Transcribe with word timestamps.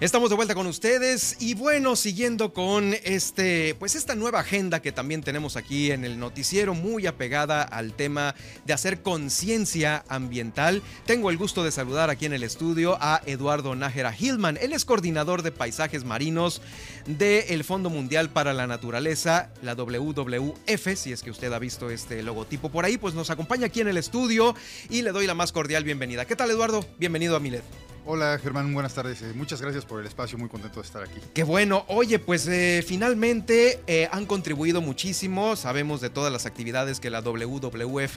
Estamos 0.00 0.30
de 0.30 0.36
vuelta 0.36 0.54
con 0.54 0.66
ustedes 0.66 1.36
y 1.40 1.52
bueno, 1.52 1.94
siguiendo 1.94 2.54
con 2.54 2.94
este, 3.04 3.74
pues 3.78 3.94
esta 3.94 4.14
nueva 4.14 4.40
agenda 4.40 4.80
que 4.80 4.92
también 4.92 5.22
tenemos 5.22 5.56
aquí 5.56 5.90
en 5.90 6.06
el 6.06 6.18
noticiero, 6.18 6.72
muy 6.72 7.06
apegada 7.06 7.62
al 7.62 7.92
tema 7.92 8.34
de 8.64 8.72
hacer 8.72 9.02
conciencia 9.02 10.02
ambiental. 10.08 10.80
Tengo 11.04 11.28
el 11.28 11.36
gusto 11.36 11.64
de 11.64 11.70
saludar 11.70 12.08
aquí 12.08 12.24
en 12.24 12.32
el 12.32 12.44
estudio 12.44 12.96
a 12.98 13.20
Eduardo 13.26 13.74
Nájera 13.74 14.16
Hillman. 14.18 14.56
Él 14.62 14.72
es 14.72 14.86
coordinador 14.86 15.42
de 15.42 15.52
paisajes 15.52 16.02
marinos 16.04 16.62
del 17.04 17.62
Fondo 17.62 17.90
Mundial 17.90 18.30
para 18.30 18.54
la 18.54 18.66
Naturaleza, 18.66 19.50
la 19.60 19.74
WWF. 19.74 20.96
Si 20.96 21.12
es 21.12 21.22
que 21.22 21.30
usted 21.30 21.52
ha 21.52 21.58
visto 21.58 21.90
este 21.90 22.22
logotipo 22.22 22.70
por 22.70 22.86
ahí, 22.86 22.96
pues 22.96 23.12
nos 23.12 23.28
acompaña 23.28 23.66
aquí 23.66 23.82
en 23.82 23.88
el 23.88 23.98
estudio 23.98 24.54
y 24.88 25.02
le 25.02 25.12
doy 25.12 25.26
la 25.26 25.34
más 25.34 25.52
cordial 25.52 25.84
bienvenida. 25.84 26.24
¿Qué 26.24 26.36
tal, 26.36 26.50
Eduardo? 26.50 26.86
Bienvenido 26.98 27.36
a 27.36 27.40
Milet. 27.40 27.89
Hola 28.12 28.40
Germán, 28.42 28.74
buenas 28.74 28.92
tardes. 28.92 29.22
Eh, 29.22 29.32
muchas 29.36 29.62
gracias 29.62 29.84
por 29.84 30.00
el 30.00 30.06
espacio, 30.08 30.36
muy 30.36 30.48
contento 30.48 30.80
de 30.80 30.86
estar 30.88 31.00
aquí. 31.00 31.20
Qué 31.32 31.44
bueno. 31.44 31.84
Oye, 31.86 32.18
pues 32.18 32.44
eh, 32.48 32.84
finalmente 32.84 33.78
eh, 33.86 34.08
han 34.10 34.26
contribuido 34.26 34.80
muchísimo. 34.80 35.54
Sabemos 35.54 36.00
de 36.00 36.10
todas 36.10 36.32
las 36.32 36.44
actividades 36.44 36.98
que 36.98 37.08
la 37.08 37.20
WWF 37.20 38.16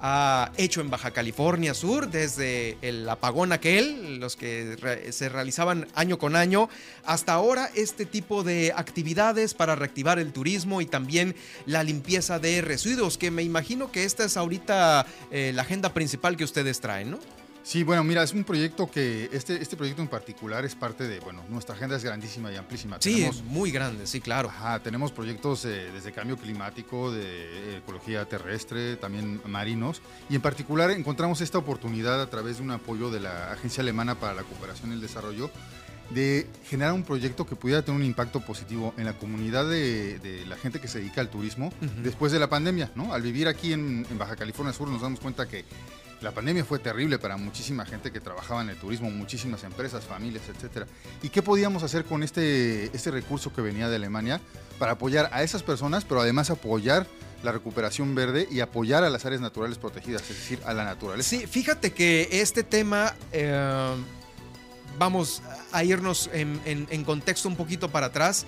ha 0.00 0.52
hecho 0.56 0.80
en 0.80 0.90
Baja 0.90 1.10
California 1.10 1.74
Sur, 1.74 2.08
desde 2.08 2.78
el 2.82 3.08
apagón 3.08 3.50
aquel, 3.50 4.20
los 4.20 4.36
que 4.36 5.08
se 5.10 5.28
realizaban 5.28 5.88
año 5.96 6.20
con 6.20 6.36
año, 6.36 6.68
hasta 7.04 7.32
ahora 7.32 7.68
este 7.74 8.06
tipo 8.06 8.44
de 8.44 8.72
actividades 8.76 9.54
para 9.54 9.74
reactivar 9.74 10.20
el 10.20 10.32
turismo 10.32 10.80
y 10.80 10.86
también 10.86 11.34
la 11.66 11.82
limpieza 11.82 12.38
de 12.38 12.60
residuos, 12.60 13.18
que 13.18 13.32
me 13.32 13.42
imagino 13.42 13.90
que 13.90 14.04
esta 14.04 14.24
es 14.24 14.36
ahorita 14.36 15.04
la 15.32 15.62
agenda 15.62 15.92
principal 15.92 16.36
que 16.36 16.44
ustedes 16.44 16.80
traen, 16.80 17.10
¿no? 17.10 17.41
Sí, 17.62 17.84
bueno, 17.84 18.02
mira, 18.02 18.22
es 18.24 18.32
un 18.32 18.42
proyecto 18.42 18.90
que, 18.90 19.30
este, 19.32 19.62
este 19.62 19.76
proyecto 19.76 20.02
en 20.02 20.08
particular 20.08 20.64
es 20.64 20.74
parte 20.74 21.06
de, 21.06 21.20
bueno, 21.20 21.44
nuestra 21.48 21.76
agenda 21.76 21.96
es 21.96 22.02
grandísima 22.02 22.52
y 22.52 22.56
amplísima. 22.56 22.96
Sí, 23.00 23.22
es 23.24 23.42
muy 23.42 23.70
grande, 23.70 24.06
sí, 24.06 24.20
claro. 24.20 24.48
Ajá, 24.48 24.80
tenemos 24.80 25.12
proyectos 25.12 25.64
eh, 25.64 25.90
desde 25.92 26.12
cambio 26.12 26.36
climático, 26.36 27.12
de 27.12 27.78
ecología 27.78 28.24
terrestre, 28.24 28.96
también 28.96 29.40
marinos, 29.46 30.02
y 30.28 30.34
en 30.34 30.42
particular 30.42 30.90
encontramos 30.90 31.40
esta 31.40 31.58
oportunidad 31.58 32.20
a 32.20 32.28
través 32.28 32.56
de 32.56 32.64
un 32.64 32.72
apoyo 32.72 33.10
de 33.10 33.20
la 33.20 33.52
Agencia 33.52 33.82
Alemana 33.82 34.16
para 34.16 34.34
la 34.34 34.42
Cooperación 34.42 34.90
y 34.90 34.94
el 34.94 35.00
Desarrollo 35.00 35.50
de 36.10 36.46
generar 36.66 36.92
un 36.92 37.04
proyecto 37.04 37.46
que 37.46 37.56
pudiera 37.56 37.82
tener 37.82 37.98
un 37.98 38.06
impacto 38.06 38.40
positivo 38.40 38.92
en 38.98 39.06
la 39.06 39.14
comunidad 39.14 39.66
de, 39.66 40.44
la 40.46 40.56
gente 40.56 40.80
que 40.80 40.88
se 40.88 40.98
dedica 40.98 41.20
al 41.20 41.30
turismo 41.30 41.72
después 42.02 42.32
de 42.32 42.38
la 42.38 42.50
pandemia, 42.50 42.90
¿no? 42.94 43.14
Al 43.14 43.22
vivir 43.22 43.48
aquí 43.48 43.72
en, 43.72 44.06
en 44.10 44.18
Baja 44.18 44.36
California 44.36 44.74
Sur 44.74 44.88
nos 44.88 45.00
damos 45.00 45.20
cuenta 45.20 45.48
que 45.48 45.64
la 46.22 46.32
pandemia 46.32 46.64
fue 46.64 46.78
terrible 46.78 47.18
para 47.18 47.36
muchísima 47.36 47.84
gente 47.84 48.12
que 48.12 48.20
trabajaba 48.20 48.62
en 48.62 48.70
el 48.70 48.76
turismo, 48.76 49.10
muchísimas 49.10 49.64
empresas, 49.64 50.04
familias, 50.04 50.44
etc. 50.48 50.86
¿Y 51.22 51.28
qué 51.28 51.42
podíamos 51.42 51.82
hacer 51.82 52.04
con 52.04 52.22
este, 52.22 52.84
este 52.96 53.10
recurso 53.10 53.52
que 53.52 53.60
venía 53.60 53.88
de 53.88 53.96
Alemania 53.96 54.40
para 54.78 54.92
apoyar 54.92 55.30
a 55.32 55.42
esas 55.42 55.62
personas, 55.62 56.04
pero 56.04 56.20
además 56.20 56.50
apoyar 56.50 57.06
la 57.42 57.52
recuperación 57.52 58.14
verde 58.14 58.46
y 58.50 58.60
apoyar 58.60 59.02
a 59.04 59.10
las 59.10 59.26
áreas 59.26 59.40
naturales 59.40 59.78
protegidas, 59.78 60.22
es 60.22 60.36
decir, 60.36 60.60
a 60.64 60.72
la 60.72 60.84
naturaleza? 60.84 61.28
Sí, 61.28 61.46
fíjate 61.46 61.92
que 61.92 62.28
este 62.30 62.62
tema... 62.62 63.14
Eh, 63.32 63.94
vamos 64.98 65.42
a 65.72 65.84
irnos 65.84 66.30
en, 66.32 67.04
contexto 67.04 67.48
un 67.48 67.56
poquito 67.56 67.90
para 67.90 68.06
atrás. 68.06 68.46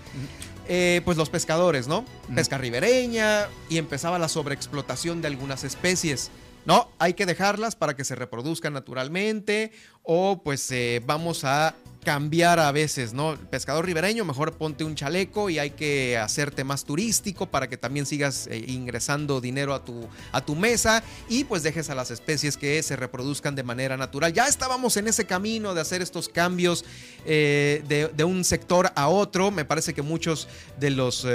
Eh, 0.67 1.03
pues 1.05 1.19
los 1.19 1.29
pescadores, 1.29 1.89
¿no? 1.89 2.05
Pesca 2.35 2.57
ribereña 2.57 3.49
y 3.69 3.77
empezaba 3.77 4.19
la 4.19 4.29
sobreexplotación 4.29 5.21
de 5.21 5.29
algunas 5.29 5.65
especies. 5.65 6.31
No, 6.67 6.89
hay 6.99 7.13
que 7.13 7.27
dejarlas 7.27 7.77
para 7.77 7.95
que 7.95 8.05
se 8.05 8.15
reproduzcan 8.15 8.73
naturalmente 8.73 9.71
o 10.03 10.41
pues 10.43 10.71
eh, 10.71 11.03
vamos 11.05 11.45
a 11.45 11.75
cambiar 12.05 12.61
a 12.61 12.71
veces, 12.71 13.15
¿no? 13.15 13.37
pescador 13.51 13.87
ribereño, 13.87 14.25
mejor 14.27 14.53
ponte 14.53 14.85
un 14.85 14.95
chaleco 14.95 15.49
y 15.49 15.59
hay 15.59 15.71
que 15.71 16.19
hacerte 16.19 16.63
más 16.63 16.85
turístico 16.85 17.47
para 17.47 17.69
que 17.69 17.79
también 17.79 18.05
sigas 18.05 18.47
eh, 18.47 18.63
ingresando 18.69 19.41
dinero 19.41 19.73
a 19.73 19.85
tu, 19.85 20.07
a 20.31 20.45
tu 20.45 20.55
mesa 20.55 21.03
y 21.29 21.45
pues 21.45 21.63
dejes 21.63 21.89
a 21.89 21.95
las 21.95 22.11
especies 22.11 22.59
que 22.59 22.83
se 22.83 22.97
reproduzcan 22.97 23.55
de 23.55 23.63
manera 23.63 23.97
natural. 23.97 24.33
Ya 24.33 24.47
estábamos 24.47 24.99
en 24.99 25.09
ese 25.09 25.25
camino 25.25 25.75
de 25.75 25.81
hacer 25.81 26.03
estos 26.03 26.29
cambios 26.29 26.85
eh, 27.25 27.83
de, 27.89 28.25
un 28.25 28.45
sector 28.45 28.93
a 28.95 29.09
otro. 29.09 29.51
Me 29.51 29.65
parece 29.65 29.95
que 29.95 30.03
muchos 30.03 30.49
de 30.79 30.91
los... 30.91 31.27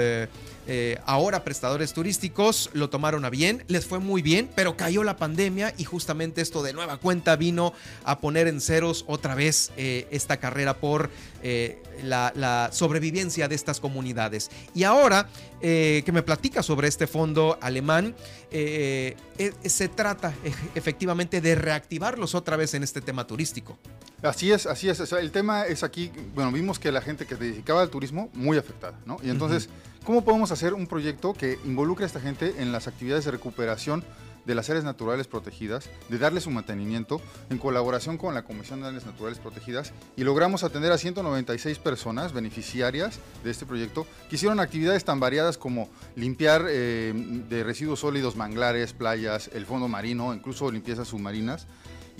ahora 1.04 1.42
prestadores 1.42 1.92
turísticos 1.92 2.70
lo 2.74 2.90
tomaron 2.90 3.24
a 3.24 3.30
bien, 3.30 3.64
les 3.66 3.86
fue 3.86 3.98
muy 3.98 4.22
bien, 4.22 4.48
pero 4.54 4.76
cayó 4.76 5.02
la 5.02 5.16
pandemia 5.16 5.74
y 5.76 5.84
justamente 5.84 6.40
esto 6.40 6.62
de 6.62 6.72
nueva 6.72 6.98
cuenta 6.98 7.34
vino 7.36 7.72
a 8.04 8.20
poner 8.20 8.46
en 8.46 8.60
ceros 8.60 9.04
otra 9.08 9.34
vez 9.34 9.72
eh, 9.76 10.06
esta 10.10 10.36
carrera 10.36 10.78
por 10.78 11.10
eh, 11.42 11.82
la, 12.02 12.70
sobrevivencia 12.72 13.48
de 13.48 13.54
estas 13.54 13.80
comunidades. 13.80 14.50
Y 14.74 14.84
ahora 14.84 15.28
que 15.60 16.10
me 16.10 16.22
platica 16.22 16.62
sobre 16.62 16.88
este 16.88 17.06
fondo 17.06 17.58
alemán, 17.60 18.14
se 18.50 19.88
trata 19.94 20.32
efectivamente 20.74 21.42
de 21.42 21.54
reactivarlos 21.54 22.34
otra 22.34 22.56
vez 22.56 22.72
en 22.72 22.82
este 22.82 23.02
tema 23.02 23.26
turístico. 23.26 23.78
Así 24.22 24.52
es, 24.52 24.66
así 24.66 24.88
es. 24.88 25.00
el 25.12 25.30
tema 25.30 25.66
es 25.66 25.82
aquí, 25.82 26.10
bueno, 26.34 26.52
vimos 26.52 26.78
que 26.78 26.92
la 26.92 27.00
gente 27.00 27.26
que 27.26 27.36
se 27.36 27.44
dedicaba 27.44 27.82
al 27.82 27.90
turismo, 27.90 28.30
muy 28.34 28.56
afectada, 28.56 28.98
¿no? 29.04 29.18
Y 29.22 29.30
entonces... 29.30 29.68
¿Cómo 30.04 30.24
podemos 30.24 30.50
hacer 30.50 30.72
un 30.72 30.86
proyecto 30.86 31.34
que 31.34 31.58
involucre 31.64 32.04
a 32.04 32.06
esta 32.06 32.20
gente 32.20 32.54
en 32.58 32.72
las 32.72 32.88
actividades 32.88 33.26
de 33.26 33.32
recuperación 33.32 34.02
de 34.46 34.54
las 34.54 34.70
áreas 34.70 34.84
naturales 34.84 35.26
protegidas, 35.26 35.90
de 36.08 36.18
darle 36.18 36.40
su 36.40 36.50
mantenimiento 36.50 37.20
en 37.50 37.58
colaboración 37.58 38.16
con 38.16 38.34
la 38.34 38.42
Comisión 38.42 38.80
de 38.80 38.88
Áreas 38.88 39.04
Naturales 39.04 39.38
Protegidas 39.38 39.92
y 40.16 40.24
logramos 40.24 40.64
atender 40.64 40.90
a 40.90 40.98
196 40.98 41.78
personas 41.78 42.32
beneficiarias 42.32 43.20
de 43.44 43.50
este 43.50 43.66
proyecto 43.66 44.06
que 44.30 44.36
hicieron 44.36 44.58
actividades 44.58 45.04
tan 45.04 45.20
variadas 45.20 45.58
como 45.58 45.90
limpiar 46.16 46.64
eh, 46.68 47.12
de 47.50 47.62
residuos 47.62 48.00
sólidos 48.00 48.36
manglares, 48.36 48.94
playas, 48.94 49.50
el 49.52 49.66
fondo 49.66 49.86
marino, 49.86 50.32
incluso 50.32 50.70
limpiezas 50.70 51.08
submarinas 51.08 51.66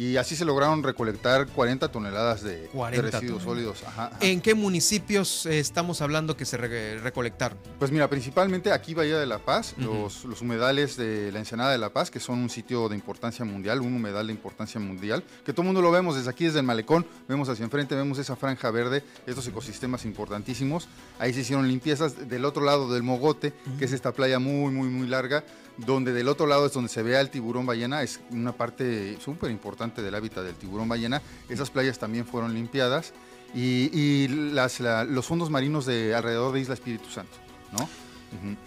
y 0.00 0.16
así 0.16 0.34
se 0.34 0.46
lograron 0.46 0.82
recolectar 0.82 1.46
40 1.48 1.88
toneladas 1.88 2.42
de, 2.42 2.70
residuos 3.02 3.42
sólidos. 3.42 3.84
¿En 4.20 4.40
qué 4.40 4.54
municipios 4.54 5.44
eh, 5.44 5.58
estamos 5.58 6.00
hablando 6.00 6.38
que 6.38 6.46
se 6.46 6.56
recolectaron? 6.56 7.58
Pues 7.78 7.90
mira, 7.90 8.08
principalmente 8.08 8.72
aquí 8.72 8.94
Bahía 8.94 9.18
de 9.18 9.26
la 9.26 9.40
Paz, 9.40 9.74
los, 9.76 10.24
los, 10.24 10.40
humedales 10.40 10.96
de 10.96 11.30
la 11.32 11.40
Ensenada 11.40 11.70
de 11.70 11.76
la 11.76 11.90
Paz, 11.90 12.10
que 12.10 12.18
son 12.18 12.38
un 12.38 12.48
sitio 12.48 12.88
de 12.88 12.94
importancia 12.94 13.44
mundial, 13.44 13.82
un 13.82 13.92
humedal 13.92 14.28
de 14.28 14.32
importancia 14.32 14.80
mundial, 14.80 15.22
que 15.44 15.52
todo 15.52 15.64
el 15.64 15.66
mundo 15.66 15.82
lo 15.82 15.90
vemos 15.90 16.16
desde 16.16 16.30
aquí, 16.30 16.46
desde 16.46 16.60
el 16.60 16.64
malecón, 16.64 17.04
vemos 17.28 17.50
hacia 17.50 17.64
enfrente, 17.64 17.94
vemos 17.94 18.18
esa 18.18 18.36
franja 18.36 18.70
verde, 18.70 19.04
estos 19.26 19.46
ecosistemas 19.48 20.06
importantísimos. 20.06 20.88
Ahí 21.18 21.34
se 21.34 21.40
hicieron 21.40 21.68
limpiezas 21.68 22.26
del 22.26 22.46
otro 22.46 22.64
lado 22.64 22.90
del 22.90 23.02
Mogote, 23.02 23.52
que 23.78 23.84
es 23.84 23.92
esta 23.92 24.12
playa 24.12 24.38
muy, 24.38 24.72
muy, 24.72 24.88
muy 24.88 25.06
larga 25.08 25.44
donde 25.76 26.12
del 26.12 26.28
otro 26.28 26.46
lado 26.46 26.66
es 26.66 26.72
donde 26.72 26.88
se 26.88 27.02
ve 27.02 27.16
al 27.16 27.30
tiburón 27.30 27.66
ballena, 27.66 28.02
es 28.02 28.20
una 28.30 28.52
parte 28.52 29.18
súper 29.20 29.50
importante 29.50 30.02
del 30.02 30.14
hábitat 30.14 30.44
del 30.44 30.54
tiburón 30.54 30.88
ballena. 30.88 31.22
Esas 31.48 31.70
playas 31.70 31.98
también 31.98 32.26
fueron 32.26 32.54
limpiadas 32.54 33.12
y, 33.54 34.28
los 34.28 35.26
fondos 35.26 35.50
marinos 35.50 35.86
de 35.86 36.14
alrededor 36.14 36.52
de 36.52 36.60
Isla 36.60 36.74
Espíritu 36.74 37.10
Santo, 37.10 37.36
¿no? 37.72 37.88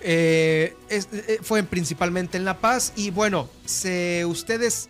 Eh, 0.02 0.76
eh, 0.90 1.40
fue 1.42 1.64
principalmente 1.64 2.38
en 2.38 2.44
La 2.44 2.58
Paz 2.58 2.92
y 2.98 3.12
bueno, 3.12 3.48
se, 3.66 4.26
ustedes 4.26 4.90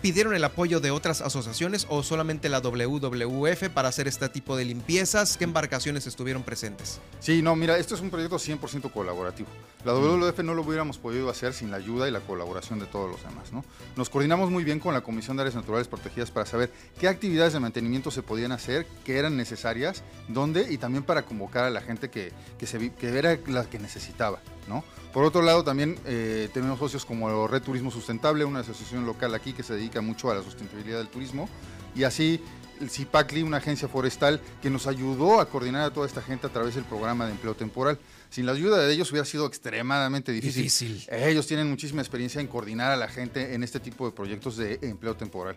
¿Pidieron 0.00 0.32
el 0.32 0.44
apoyo 0.44 0.78
de 0.78 0.92
otras 0.92 1.20
asociaciones 1.20 1.84
o 1.88 2.04
solamente 2.04 2.48
la 2.48 2.60
WWF 2.60 3.68
para 3.74 3.88
hacer 3.88 4.06
este 4.06 4.28
tipo 4.28 4.56
de 4.56 4.64
limpiezas? 4.64 5.36
¿Qué 5.36 5.42
embarcaciones 5.42 6.06
estuvieron 6.06 6.44
presentes? 6.44 7.00
Sí, 7.18 7.42
no, 7.42 7.56
mira, 7.56 7.76
esto 7.78 7.96
es 7.96 8.00
un 8.00 8.08
proyecto 8.08 8.36
100% 8.36 8.92
colaborativo. 8.92 9.48
La 9.84 9.92
WWF 9.94 10.38
no 10.44 10.54
lo 10.54 10.62
hubiéramos 10.62 10.98
podido 10.98 11.28
hacer 11.30 11.52
sin 11.52 11.72
la 11.72 11.78
ayuda 11.78 12.06
y 12.06 12.12
la 12.12 12.20
colaboración 12.20 12.78
de 12.78 12.86
todos 12.86 13.10
los 13.10 13.20
demás. 13.24 13.52
¿no? 13.52 13.64
Nos 13.96 14.08
coordinamos 14.08 14.52
muy 14.52 14.62
bien 14.62 14.78
con 14.78 14.94
la 14.94 15.00
Comisión 15.00 15.36
de 15.36 15.42
Áreas 15.42 15.56
Naturales 15.56 15.88
Protegidas 15.88 16.30
para 16.30 16.46
saber 16.46 16.70
qué 17.00 17.08
actividades 17.08 17.52
de 17.52 17.58
mantenimiento 17.58 18.12
se 18.12 18.22
podían 18.22 18.52
hacer, 18.52 18.86
qué 19.04 19.18
eran 19.18 19.36
necesarias, 19.36 20.04
dónde 20.28 20.72
y 20.72 20.78
también 20.78 21.02
para 21.02 21.22
convocar 21.22 21.64
a 21.64 21.70
la 21.70 21.80
gente 21.80 22.08
que, 22.08 22.32
que, 22.56 22.68
se, 22.68 22.92
que 22.94 23.18
era 23.18 23.36
la 23.48 23.68
que 23.68 23.80
necesitaba. 23.80 24.38
¿No? 24.68 24.84
Por 25.12 25.24
otro 25.24 25.42
lado, 25.42 25.64
también 25.64 25.98
eh, 26.04 26.48
tenemos 26.52 26.78
socios 26.78 27.04
como 27.04 27.48
Red 27.48 27.62
Turismo 27.62 27.90
Sustentable, 27.90 28.44
una 28.44 28.60
asociación 28.60 29.06
local 29.06 29.34
aquí 29.34 29.52
que 29.52 29.62
se 29.62 29.74
dedica 29.74 30.00
mucho 30.00 30.30
a 30.30 30.34
la 30.34 30.42
sustentabilidad 30.42 30.98
del 30.98 31.08
turismo, 31.08 31.48
y 31.94 32.04
así 32.04 32.40
el 32.80 32.90
CIPACLI, 32.90 33.42
una 33.42 33.56
agencia 33.56 33.88
forestal 33.88 34.40
que 34.62 34.70
nos 34.70 34.86
ayudó 34.86 35.40
a 35.40 35.48
coordinar 35.48 35.82
a 35.82 35.90
toda 35.92 36.06
esta 36.06 36.22
gente 36.22 36.46
a 36.46 36.50
través 36.50 36.74
del 36.74 36.84
programa 36.84 37.26
de 37.26 37.32
empleo 37.32 37.54
temporal. 37.54 37.98
Sin 38.30 38.46
la 38.46 38.52
ayuda 38.52 38.78
de 38.78 38.92
ellos 38.92 39.10
hubiera 39.10 39.24
sido 39.24 39.46
extremadamente 39.46 40.32
difícil. 40.32 41.04
Ellos 41.10 41.46
tienen 41.46 41.68
muchísima 41.68 42.02
experiencia 42.02 42.40
en 42.40 42.46
coordinar 42.46 42.92
a 42.92 42.96
la 42.96 43.08
gente 43.08 43.54
en 43.54 43.62
este 43.62 43.80
tipo 43.80 44.06
de 44.06 44.12
proyectos 44.12 44.56
de 44.56 44.78
empleo 44.82 45.16
temporal. 45.16 45.56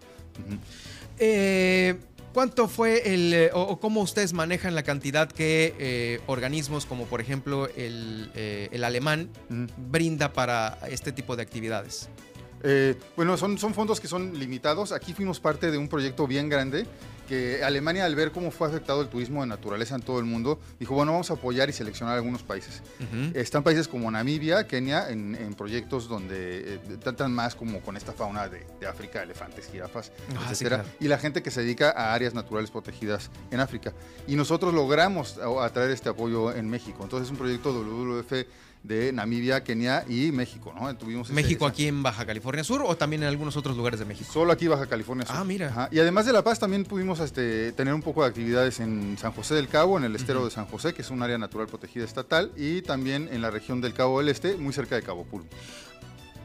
eh, 1.20 2.00
¿Cuánto 2.34 2.70
fue 2.70 3.14
el, 3.14 3.34
eh, 3.34 3.50
o, 3.54 3.78
cómo 3.80 4.02
ustedes 4.02 4.32
manejan 4.32 4.74
la 4.74 4.84
cantidad 4.84 5.30
que 5.30 5.76
eh, 5.78 6.22
organismos 6.28 6.86
como 6.86 7.06
por 7.06 7.20
ejemplo 7.20 7.68
el, 7.76 8.32
eh, 8.36 8.82
alemán 8.84 9.30
brinda 9.78 10.32
para 10.32 10.78
este 10.90 11.12
tipo 11.12 11.36
de 11.36 11.44
actividades? 11.44 12.10
Eh, 12.64 12.96
bueno, 13.16 13.38
son, 13.38 13.58
son 13.58 13.74
fondos 13.74 14.00
que 14.00 14.08
son 14.08 14.38
limitados. 14.38 14.92
Aquí 14.92 15.14
fuimos 15.14 15.40
parte 15.40 15.72
de 15.72 15.78
un 15.78 15.88
proyecto 15.88 16.28
bien 16.28 16.50
grande 16.50 16.86
que 17.32 17.64
Alemania 17.64 18.04
al 18.04 18.14
ver 18.14 18.34
cómo 18.34 18.52
fue 18.52 18.68
afectado 18.68 19.02
el 19.02 19.08
turismo 19.08 19.40
de 19.40 19.48
naturaleza 19.48 19.96
en 19.96 20.02
todo 20.02 20.20
el 20.20 20.26
mundo, 20.26 20.60
dijo, 20.78 20.96
bueno, 20.96 21.14
vamos 21.14 21.32
a 21.32 21.36
apoyar 21.36 21.70
y 21.70 21.72
seleccionar 21.72 22.18
algunos 22.18 22.44
países. 22.44 22.84
Están 23.34 23.64
países 23.64 23.88
como 23.88 24.12
Namibia, 24.12 24.68
Kenia, 24.68 25.10
en, 25.10 25.56
proyectos 25.58 26.10
donde 26.10 26.76
eh, 26.76 26.80
tratan 27.02 27.32
más 27.32 27.56
como 27.56 27.80
con 27.80 27.96
esta 27.96 28.12
fauna 28.12 28.50
de, 28.50 28.66
África, 28.86 29.24
elefantes, 29.24 29.70
jirafas, 29.72 30.12
ah, 30.36 30.52
etc. 30.52 30.84
Y 31.00 31.08
la 31.08 31.18
gente 31.18 31.42
que 31.42 31.52
se 31.52 31.62
dedica 31.62 31.92
a 31.92 32.14
áreas 32.14 32.34
naturales 32.34 32.70
protegidas 32.70 33.30
en 33.50 33.62
África. 33.62 33.94
Y 34.28 34.36
nosotros 34.36 34.74
logramos 34.74 35.40
atraer 35.62 35.92
este 35.92 36.10
apoyo 36.10 36.54
en 36.54 36.70
México. 36.70 37.02
Entonces 37.04 37.28
es 37.28 37.32
un 37.32 37.38
proyecto 37.38 37.72
WWF 37.72 38.34
de 38.84 39.14
Namibia, 39.14 39.64
Kenia 39.64 40.06
y 40.08 40.32
México, 40.32 40.74
¿no? 40.78 40.96
Tuvimos 40.96 41.30
¿México 41.30 41.66
aquí 41.66 41.88
en 41.88 42.02
Baja 42.02 42.26
California 42.26 42.64
Sur 42.64 42.84
o 42.86 42.98
también 42.98 43.24
en 43.24 43.30
algunos 43.30 43.56
otros 43.58 43.78
lugares 43.78 44.00
de 44.00 44.06
México? 44.06 44.32
Solo 44.32 44.52
aquí 44.52 44.68
Baja 44.68 44.88
California 44.88 45.26
Sur. 45.26 45.36
Ah, 45.38 45.44
mira. 45.44 45.90
Y 45.92 46.00
además 46.00 46.26
de 46.26 46.34
La 46.34 46.44
Paz 46.44 46.60
también 46.60 46.84
pudimos 46.86 47.20
este, 47.20 47.72
tener 47.74 47.94
un 47.94 48.02
poco 48.02 48.24
de 48.24 48.30
actividades 48.30 48.80
en 48.80 49.18
San 49.18 49.32
José 49.32 49.56
del 49.56 49.68
Cabo, 49.68 49.98
en 49.98 50.04
el 50.04 50.16
estero 50.16 50.44
de 50.44 50.52
San 50.52 50.66
José, 50.66 50.94
que 50.94 51.02
es 51.04 51.10
un 51.12 51.22
área 51.22 51.38
natural 51.38 51.68
protegida 51.68 52.06
estatal, 52.06 52.52
y 52.56 52.82
también 52.82 53.30
en 53.32 53.42
la 53.42 53.52
región 53.52 53.82
del 53.82 53.94
Cabo 53.94 54.20
del 54.20 54.30
Este, 54.30 54.56
muy 54.56 54.74
cerca 54.74 54.96
de 54.96 55.04
Cabo 55.04 55.26
Pulmo. 55.26 55.50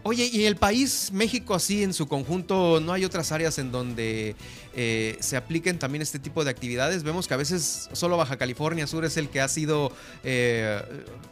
Oye, 0.09 0.31
¿y 0.33 0.45
el 0.45 0.55
país, 0.55 1.11
México 1.13 1.53
así 1.53 1.83
en 1.83 1.93
su 1.93 2.07
conjunto, 2.07 2.79
no 2.79 2.93
hay 2.93 3.05
otras 3.05 3.33
áreas 3.33 3.59
en 3.59 3.73
donde 3.73 4.37
eh, 4.73 5.17
se 5.19 5.37
apliquen 5.37 5.81
también 5.81 6.01
este 6.01 6.21
tipo 6.21 6.45
de 6.45 6.51
actividades? 6.51 7.03
Vemos 7.03 7.27
que 7.27 7.35
a 7.35 7.37
veces 7.37 7.89
solo 7.91 8.17
Baja 8.17 8.37
California 8.37 8.87
Sur 8.87 9.05
es 9.05 9.17
el 9.17 9.29
que 9.31 9.41
ha 9.41 9.49
sido, 9.49 9.91
eh, 10.23 10.81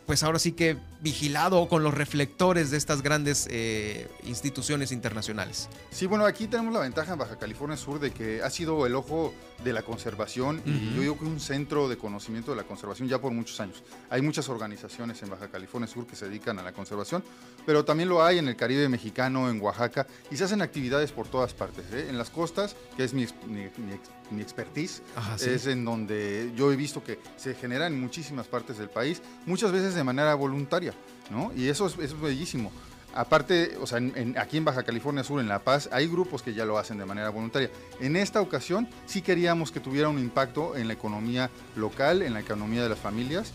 pues 0.06 0.24
ahora 0.24 0.40
sí 0.40 0.50
que 0.50 0.76
vigilado 1.04 1.68
con 1.68 1.84
los 1.84 1.94
reflectores 1.94 2.72
de 2.72 2.78
estas 2.78 3.02
grandes 3.02 3.46
eh, 3.48 4.08
instituciones 4.24 4.90
internacionales. 4.90 5.68
Sí, 5.92 6.06
bueno, 6.06 6.24
aquí 6.24 6.48
tenemos 6.48 6.72
la 6.72 6.80
ventaja 6.80 7.12
en 7.12 7.18
Baja 7.20 7.38
California 7.38 7.76
Sur 7.76 8.00
de 8.00 8.10
que 8.10 8.42
ha 8.42 8.50
sido 8.50 8.86
el 8.86 8.96
ojo 8.96 9.32
de 9.62 9.72
la 9.72 9.82
conservación 9.82 10.60
y 10.66 10.94
yo 10.94 11.02
digo 11.02 11.18
que 11.18 11.24
un 11.26 11.38
centro 11.40 11.88
de 11.88 11.96
conocimiento 11.96 12.50
de 12.50 12.56
la 12.56 12.64
conservación 12.64 13.08
ya 13.08 13.20
por 13.20 13.32
muchos 13.32 13.60
años. 13.60 13.82
Hay 14.10 14.20
muchas 14.20 14.48
organizaciones 14.48 15.22
en 15.22 15.30
Baja 15.30 15.48
California 15.48 15.86
Sur 15.86 16.06
que 16.06 16.16
se 16.16 16.26
dedican 16.26 16.58
a 16.58 16.62
la 16.62 16.72
conservación, 16.72 17.22
pero 17.64 17.84
también 17.84 18.08
lo 18.08 18.24
hay 18.24 18.38
en 18.38 18.48
el 18.48 18.56
Caribe 18.64 18.88
mexicano, 18.88 19.50
en 19.50 19.60
Oaxaca, 19.60 20.06
y 20.30 20.38
se 20.38 20.44
hacen 20.44 20.62
actividades 20.62 21.12
por 21.12 21.28
todas 21.28 21.52
partes. 21.52 21.84
¿eh? 21.92 22.06
En 22.08 22.16
las 22.16 22.30
costas, 22.30 22.74
que 22.96 23.04
es 23.04 23.12
mi, 23.12 23.26
mi, 23.46 24.40
expertise, 24.40 25.02
es 25.38 25.66
en 25.66 25.84
donde 25.84 26.50
yo 26.56 26.72
he 26.72 26.76
visto 26.76 27.04
que 27.04 27.18
se 27.36 27.54
genera 27.54 27.86
en 27.86 28.00
muchísimas 28.00 28.46
partes 28.46 28.78
del 28.78 28.88
país, 28.88 29.20
muchas 29.44 29.70
veces 29.70 29.94
de 29.94 30.02
manera 30.02 30.34
voluntaria, 30.34 30.94
¿no? 31.30 31.52
Y 31.54 31.68
eso 31.68 31.86
es, 31.86 31.98
es 31.98 32.18
bellísimo. 32.18 32.72
Aparte, 33.14 33.76
o 33.78 33.86
sea, 33.86 34.00
aquí 34.38 34.56
en 34.56 34.64
Baja 34.64 34.82
California 34.82 35.22
Sur, 35.22 35.42
en 35.42 35.48
La 35.48 35.58
Paz, 35.58 35.90
hay 35.92 36.06
grupos 36.06 36.42
que 36.42 36.54
ya 36.54 36.64
lo 36.64 36.78
hacen 36.78 36.96
de 36.96 37.04
manera 37.04 37.28
voluntaria. 37.28 37.68
En 38.00 38.16
esta 38.16 38.40
ocasión 38.40 38.88
sí 39.04 39.20
queríamos 39.20 39.72
que 39.72 39.80
tuviera 39.80 40.08
un 40.08 40.18
impacto 40.18 40.74
en 40.74 40.88
la 40.88 40.94
economía 40.94 41.50
local, 41.76 42.22
en 42.22 42.32
la 42.32 42.40
economía 42.40 42.82
de 42.82 42.88
las 42.88 42.98
familias, 42.98 43.52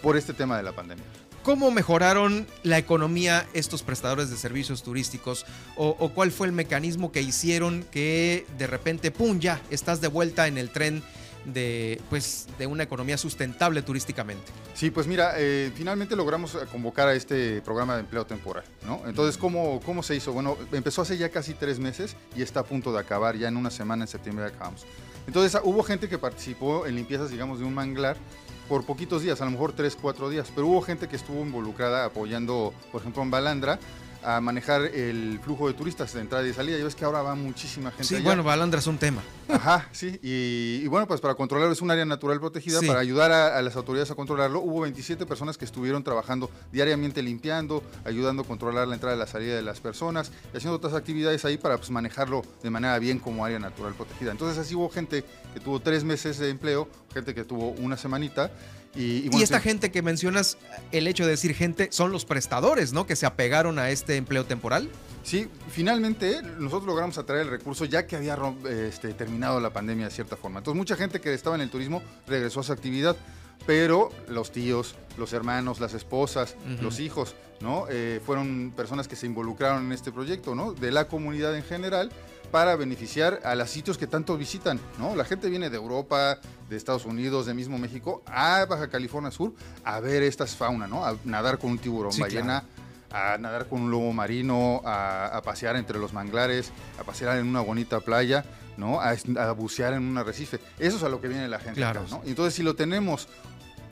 por 0.00 0.16
este 0.16 0.32
tema 0.32 0.56
de 0.56 0.62
la 0.62 0.72
pandemia. 0.72 1.04
¿Cómo 1.44 1.70
mejoraron 1.70 2.46
la 2.62 2.78
economía 2.78 3.46
estos 3.52 3.82
prestadores 3.82 4.30
de 4.30 4.36
servicios 4.38 4.82
turísticos? 4.82 5.44
O, 5.76 6.08
cuál 6.14 6.32
fue 6.32 6.46
el 6.46 6.54
mecanismo 6.54 7.12
que 7.12 7.20
hicieron 7.20 7.84
que 7.90 8.46
de 8.56 8.66
repente, 8.66 9.10
¡pum!, 9.10 9.38
ya 9.38 9.60
estás 9.68 10.00
de 10.00 10.08
vuelta 10.08 10.46
en 10.46 10.56
el 10.56 10.70
tren 10.70 11.02
de, 11.44 12.00
pues, 12.08 12.46
de 12.58 12.66
una 12.66 12.84
economía 12.84 13.18
sustentable 13.18 13.82
turísticamente? 13.82 14.50
Sí, 14.72 14.90
pues 14.90 15.06
mira, 15.06 15.34
eh, 15.36 15.70
finalmente 15.76 16.16
logramos 16.16 16.56
convocar 16.72 17.08
a 17.08 17.14
este 17.14 17.60
programa 17.60 17.92
de 17.96 18.00
empleo 18.00 18.24
temporal, 18.24 18.64
¿no? 18.86 19.02
Entonces, 19.06 19.36
¿cómo, 19.36 19.82
¿cómo 19.84 20.02
se 20.02 20.16
hizo? 20.16 20.32
Bueno, 20.32 20.56
empezó 20.72 21.02
hace 21.02 21.18
ya 21.18 21.28
casi 21.28 21.52
tres 21.52 21.78
meses 21.78 22.16
y 22.34 22.40
está 22.40 22.60
a 22.60 22.64
punto 22.64 22.90
de 22.90 23.00
acabar, 23.00 23.36
ya 23.36 23.48
en 23.48 23.58
una 23.58 23.70
semana, 23.70 24.04
en 24.04 24.08
septiembre 24.08 24.46
acabamos. 24.46 24.86
Entonces, 25.26 25.60
hubo 25.62 25.82
gente 25.82 26.08
que 26.08 26.16
participó 26.16 26.86
en 26.86 26.96
limpiezas, 26.96 27.30
digamos, 27.30 27.58
de 27.58 27.66
un 27.66 27.74
manglar 27.74 28.16
por 28.68 28.84
poquitos 28.84 29.22
días, 29.22 29.40
a 29.40 29.44
lo 29.44 29.50
mejor 29.50 29.72
tres, 29.72 29.96
cuatro 30.00 30.28
días, 30.28 30.50
pero 30.54 30.66
hubo 30.66 30.82
gente 30.82 31.08
que 31.08 31.16
estuvo 31.16 31.42
involucrada 31.42 32.04
apoyando, 32.04 32.72
por 32.90 33.00
ejemplo, 33.00 33.22
en 33.22 33.30
Balandra, 33.30 33.78
a 34.24 34.40
manejar 34.40 34.82
el 34.82 35.38
flujo 35.42 35.68
de 35.68 35.74
turistas 35.74 36.12
de 36.14 36.20
entrada 36.20 36.46
y 36.46 36.52
salida. 36.52 36.78
Ya 36.78 36.84
ves 36.84 36.94
que 36.94 37.04
ahora 37.04 37.22
va 37.22 37.34
muchísima 37.34 37.90
gente. 37.90 38.04
Sí, 38.04 38.20
bueno, 38.22 38.42
Balandra 38.42 38.80
es 38.80 38.86
un 38.86 38.98
tema. 38.98 39.22
Ajá, 39.48 39.88
sí. 39.92 40.18
Y, 40.22 40.86
bueno, 40.88 41.06
pues 41.06 41.20
para 41.20 41.34
controlarlo 41.34 41.72
es 41.72 41.82
un 41.82 41.90
área 41.90 42.04
natural 42.04 42.40
protegida. 42.40 42.80
Para 42.80 43.00
ayudar 43.00 43.30
a, 43.32 43.60
las 43.60 43.76
autoridades 43.76 44.10
a 44.10 44.14
controlarlo, 44.14 44.60
hubo 44.60 44.80
27 44.80 45.26
personas 45.26 45.58
que 45.58 45.64
estuvieron 45.64 46.02
trabajando 46.02 46.50
diariamente 46.72 47.22
limpiando, 47.22 47.82
ayudando 48.04 48.42
a 48.42 48.46
controlar 48.46 48.88
la 48.88 48.94
entrada 48.94 49.16
y 49.16 49.18
la 49.18 49.26
salida 49.26 49.54
de 49.54 49.62
las 49.62 49.80
personas 49.80 50.32
y 50.52 50.56
haciendo 50.56 50.76
otras 50.76 50.94
actividades 50.94 51.44
ahí 51.44 51.58
para 51.58 51.76
pues, 51.76 51.90
manejarlo 51.90 52.42
de 52.62 52.70
manera 52.70 52.98
bien 52.98 53.18
como 53.18 53.44
área 53.44 53.58
natural 53.58 53.94
protegida. 53.94 54.30
Entonces 54.30 54.58
así 54.58 54.74
hubo 54.74 54.88
gente 54.88 55.24
que 55.52 55.60
tuvo 55.60 55.80
tres 55.80 56.04
meses 56.04 56.38
de 56.38 56.48
empleo, 56.50 56.88
gente 57.12 57.34
que 57.34 57.44
tuvo 57.44 57.70
una 57.70 57.96
semanita 57.96 58.50
y, 58.96 59.42
esta 59.42 59.60
gente 59.60 59.90
que 59.90 60.02
mencionas, 60.02 60.56
el 60.92 61.06
hecho 61.06 61.24
de 61.24 61.30
decir 61.30 61.54
gente, 61.54 61.88
son 61.90 62.12
los 62.12 62.24
prestadores, 62.24 62.92
¿no? 62.92 63.06
Que 63.06 63.16
se 63.16 63.26
apegaron 63.26 63.78
a 63.78 63.90
este 63.90 64.16
empleo 64.16 64.44
temporal. 64.44 64.88
Sí, 65.22 65.48
finalmente 65.68 66.42
nosotros 66.42 66.86
logramos 66.86 67.18
atraer 67.18 67.42
el 67.42 67.50
recurso 67.50 67.86
ya 67.86 68.06
que 68.06 68.16
había 68.16 68.38
este, 68.68 69.14
terminado 69.14 69.58
la 69.58 69.70
pandemia 69.70 70.06
de 70.06 70.10
cierta 70.10 70.36
forma. 70.36 70.58
Entonces 70.58 70.78
mucha 70.78 70.96
gente 70.96 71.20
que 71.20 71.32
estaba 71.32 71.56
en 71.56 71.62
el 71.62 71.70
turismo 71.70 72.02
regresó 72.26 72.60
a 72.60 72.62
su 72.62 72.72
actividad, 72.72 73.16
pero 73.66 74.10
los 74.28 74.52
tíos, 74.52 74.94
los 75.16 75.32
hermanos, 75.32 75.80
las 75.80 75.94
esposas, 75.94 76.56
los 76.80 77.00
hijos, 77.00 77.34
¿no? 77.60 77.86
Eh, 77.88 78.20
fueron 78.24 78.72
personas 78.76 79.08
que 79.08 79.16
se 79.16 79.26
involucraron 79.26 79.86
en 79.86 79.92
este 79.92 80.12
proyecto, 80.12 80.54
¿no? 80.54 80.72
De 80.72 80.92
la 80.92 81.08
comunidad 81.08 81.56
en 81.56 81.64
general 81.64 82.10
para 82.54 82.76
beneficiar 82.76 83.40
a 83.42 83.56
los 83.56 83.68
sitios 83.68 83.98
que 83.98 84.06
tanto 84.06 84.36
visitan, 84.36 84.78
¿no? 85.00 85.16
La 85.16 85.24
gente 85.24 85.50
viene 85.50 85.70
de 85.70 85.76
Europa, 85.76 86.38
de 86.70 86.76
Estados 86.76 87.04
Unidos, 87.04 87.46
de 87.46 87.52
mismo 87.52 87.78
México, 87.78 88.22
a 88.26 88.64
Baja 88.66 88.88
California 88.88 89.32
Sur 89.32 89.52
a 89.82 89.98
ver 89.98 90.22
estas 90.22 90.54
fauna, 90.54 90.86
¿no? 90.86 91.04
A 91.04 91.16
nadar 91.24 91.58
con 91.58 91.72
un 91.72 91.78
tiburón 91.78 92.16
ballena, 92.16 92.62
a 93.10 93.38
nadar 93.38 93.66
con 93.66 93.80
un 93.82 93.90
lobo 93.90 94.12
marino, 94.12 94.82
a, 94.84 95.42
pasear 95.44 95.74
entre 95.74 95.98
los 95.98 96.12
manglares, 96.12 96.70
a 96.96 97.02
pasear 97.02 97.38
en 97.38 97.48
una 97.48 97.60
bonita 97.60 97.98
playa, 97.98 98.44
¿no? 98.76 99.00
A, 99.00 99.50
bucear 99.50 99.92
en 99.94 100.04
un 100.04 100.16
arrecife. 100.16 100.60
Eso 100.78 100.98
es 100.98 101.02
a 101.02 101.08
lo 101.08 101.20
que 101.20 101.26
viene 101.26 101.48
la 101.48 101.58
gente, 101.58 101.80
claro. 101.80 102.04
¿no? 102.08 102.22
Entonces, 102.24 102.54
si 102.54 102.62
lo 102.62 102.76
tenemos 102.76 103.26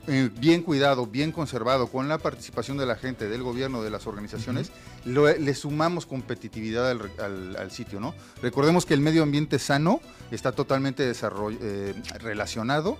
eh, 0.07 0.29
bien 0.37 0.63
cuidado, 0.63 1.07
bien 1.07 1.31
conservado, 1.31 1.87
con 1.87 2.09
la 2.09 2.17
participación 2.17 2.77
de 2.77 2.85
la 2.85 2.95
gente, 2.95 3.29
del 3.29 3.41
gobierno, 3.41 3.83
de 3.83 3.89
las 3.89 4.05
organizaciones, 4.05 4.71
le 5.05 5.55
sumamos 5.55 6.05
competitividad 6.05 6.89
al, 6.89 7.71
sitio, 7.71 8.01
¿no? 8.01 8.13
Recordemos 8.41 8.85
que 8.85 8.93
el 8.93 8.99
medio 8.99 9.23
ambiente 9.23 9.59
sano 9.59 10.01
está 10.29 10.51
totalmente 10.51 11.09
eh, 11.09 11.93
relacionado 12.19 12.97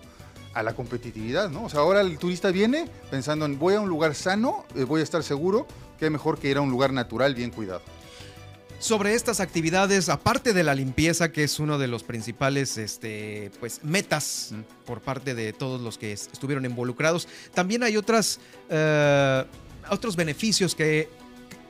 a 0.54 0.64
la 0.64 0.76
competitividad, 0.76 1.50
¿no? 1.50 1.66
O 1.66 1.70
sea, 1.70 1.82
ahora 1.82 2.00
el 2.00 2.18
turista 2.18 2.52
viene 2.52 2.90
pensando 3.12 3.46
en 3.46 3.60
voy 3.60 3.74
a 3.74 3.82
un 3.82 3.90
lugar 3.90 4.16
sano, 4.16 4.64
eh, 4.76 4.86
voy 4.86 5.02
a 5.02 5.04
estar 5.04 5.24
seguro, 5.24 5.68
que 6.00 6.10
mejor 6.10 6.40
que 6.40 6.50
ir 6.50 6.58
a 6.58 6.62
un 6.62 6.70
lugar 6.70 6.94
natural 6.94 7.36
bien 7.36 7.52
cuidado 7.52 7.82
sobre 8.84 9.14
estas 9.14 9.40
actividades, 9.40 10.10
aparte 10.10 10.52
de 10.52 10.62
la 10.62 10.76
limpieza, 10.76 11.32
que 11.32 11.46
es 11.46 11.58
uno 11.62 11.78
de 11.78 11.88
los 11.88 12.04
principales 12.04 12.78
este, 12.78 13.50
pues, 13.62 13.82
metas 13.82 14.54
por 14.86 15.00
parte 15.00 15.34
de 15.34 15.54
todos 15.54 15.80
los 15.80 15.98
que 15.98 16.12
estuvieron 16.12 16.66
involucrados, 16.66 17.30
también 17.54 17.84
hay 17.84 17.96
otras, 17.96 18.42
eh, 18.70 19.46
otros 19.90 20.18
beneficios 20.18 20.76
que 20.76 21.08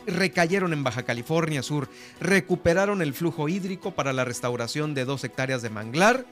recayeron 0.07 0.73
en 0.73 0.83
Baja 0.83 1.03
California 1.03 1.61
Sur. 1.61 1.87
Recuperaron 2.19 3.03
el 3.03 3.13
flujo 3.13 3.47
hídrico 3.47 3.91
para 3.91 4.11
la 4.11 4.25
restauración 4.25 4.95
de 4.95 5.05
dos 5.05 5.23
hectáreas 5.23 5.61
de 5.61 5.69
manglar, 5.69 6.25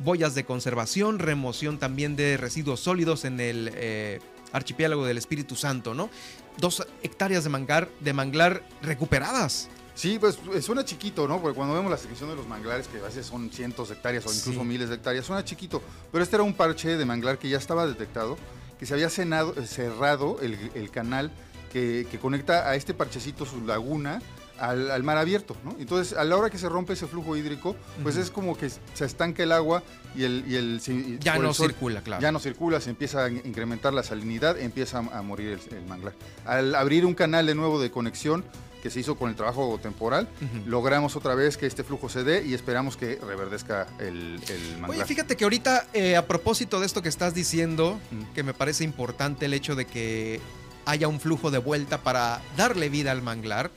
boyas 0.00 0.34
de 0.34 0.44
conservación, 0.44 1.20
remoción 1.20 1.78
también 1.78 2.16
de 2.16 2.36
residuos 2.38 2.80
sólidos 2.80 3.24
en 3.24 3.38
el... 3.38 3.70
Eh, 3.74 4.18
archipiélago 4.52 5.04
del 5.04 5.18
Espíritu 5.18 5.56
Santo, 5.56 5.94
¿no? 5.94 6.10
Dos 6.58 6.86
hectáreas 7.02 7.42
de 7.42 7.50
manglar, 7.50 7.88
de 7.98 8.12
manglar 8.12 8.62
recuperadas. 8.82 9.68
Sí, 9.94 10.18
pues 10.18 10.38
eh, 10.52 10.60
suena 10.60 10.84
chiquito, 10.84 11.28
¿no? 11.28 11.40
Porque 11.40 11.56
cuando 11.56 11.74
vemos 11.74 11.90
la 11.90 11.96
sección 11.96 12.28
de 12.28 12.36
los 12.36 12.48
manglares, 12.48 12.88
que 12.88 12.98
a 12.98 13.02
veces 13.02 13.26
son 13.26 13.50
cientos 13.50 13.88
de 13.88 13.94
hectáreas 13.94 14.26
o 14.26 14.32
incluso 14.32 14.64
miles 14.64 14.88
de 14.88 14.96
hectáreas, 14.96 15.24
suena 15.24 15.44
chiquito. 15.44 15.82
Pero 16.10 16.24
este 16.24 16.36
era 16.36 16.42
un 16.42 16.54
parche 16.54 16.96
de 16.96 17.04
manglar 17.04 17.38
que 17.38 17.48
ya 17.48 17.58
estaba 17.58 17.86
detectado, 17.86 18.36
que 18.78 18.86
se 18.86 18.94
había 18.94 19.08
cenado, 19.08 19.54
cerrado 19.64 20.38
el, 20.42 20.90
canal 20.90 21.30
que, 21.72 22.06
conecta 22.20 22.68
a 22.68 22.74
este 22.74 22.92
parchecito, 22.92 23.46
su 23.46 23.64
laguna, 23.64 24.20
al, 24.58 25.02
mar 25.04 25.16
abierto, 25.16 25.56
¿no? 25.64 25.76
Entonces, 25.78 26.16
a 26.18 26.24
la 26.24 26.36
hora 26.36 26.50
que 26.50 26.58
se 26.58 26.68
rompe 26.68 26.94
ese 26.94 27.06
flujo 27.06 27.36
hídrico, 27.36 27.76
pues 28.02 28.16
es 28.16 28.30
como 28.30 28.56
que 28.56 28.70
se 28.70 29.04
estanca 29.04 29.44
el 29.44 29.52
agua 29.52 29.84
y 30.16 30.24
el... 30.24 30.44
Y 30.48 30.56
el 30.56 30.80
ya 31.20 31.38
no 31.38 31.54
circula, 31.54 32.02
claro. 32.02 32.20
Ya 32.20 32.32
no 32.32 32.40
circula, 32.40 32.80
se 32.80 32.90
empieza 32.90 33.26
a 33.26 33.30
incrementar 33.30 33.92
la 33.94 34.02
salinidad, 34.02 34.58
empieza 34.58 34.98
a, 34.98 35.22
morir 35.22 35.60
el 35.70 35.86
manglar. 35.86 36.14
Al 36.44 36.74
abrir 36.74 37.06
un 37.06 37.14
canal 37.14 37.46
de 37.46 37.54
nuevo 37.54 37.80
de 37.80 37.92
conexión, 37.92 38.44
que 38.84 38.90
se 38.90 39.00
hizo 39.00 39.16
con 39.16 39.30
el 39.30 39.34
trabajo 39.34 39.80
temporal, 39.82 40.28
logramos 40.66 41.16
otra 41.16 41.34
vez 41.34 41.56
que 41.56 41.64
este 41.66 41.84
flujo 41.84 42.10
se 42.10 42.22
dé 42.22 42.44
y 42.46 42.52
esperamos 42.52 42.98
que 42.98 43.16
reverdezca 43.16 43.86
el, 43.98 44.38
el 44.46 44.72
manglar. 44.72 44.90
Oye, 44.90 45.04
fíjate 45.06 45.38
que 45.38 45.44
ahorita, 45.44 45.86
eh, 45.94 46.16
a 46.16 46.26
propósito 46.26 46.80
de 46.80 46.84
esto 46.84 47.00
que 47.00 47.08
estás 47.08 47.32
diciendo, 47.32 47.98
que 48.34 48.42
me 48.42 48.52
parece 48.52 48.84
importante 48.84 49.46
el 49.46 49.54
hecho 49.54 49.74
de 49.74 49.86
que 49.86 50.38
haya 50.84 51.08
un 51.08 51.18
flujo 51.18 51.50
de 51.50 51.56
vuelta 51.56 52.02
para 52.02 52.42
darle 52.58 52.90
vida 52.90 53.10
al 53.10 53.22
manglar. 53.22 53.70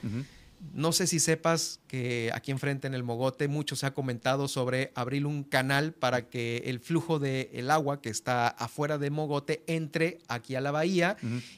No 0.73 0.91
sé 0.91 1.07
si 1.07 1.19
sepas 1.19 1.79
que 1.87 2.31
aquí 2.33 2.51
enfrente 2.51 2.87
en 2.87 2.93
el 2.93 3.03
Mogote 3.03 3.47
mucho 3.47 3.75
se 3.75 3.85
ha 3.85 3.93
comentado 3.93 4.47
sobre 4.47 4.91
abrir 4.95 5.25
un 5.25 5.43
canal 5.43 5.93
para 5.93 6.29
que 6.29 6.63
el 6.65 6.79
flujo 6.79 7.19
del 7.19 7.69
agua 7.69 8.01
que 8.01 8.09
está 8.09 8.47
afuera 8.47 8.97
del 8.97 9.11
Mogote 9.11 9.63
entre 9.67 10.19
aquí 10.27 10.55
a 10.55 10.61
la 10.61 10.71
bahía 10.71 11.17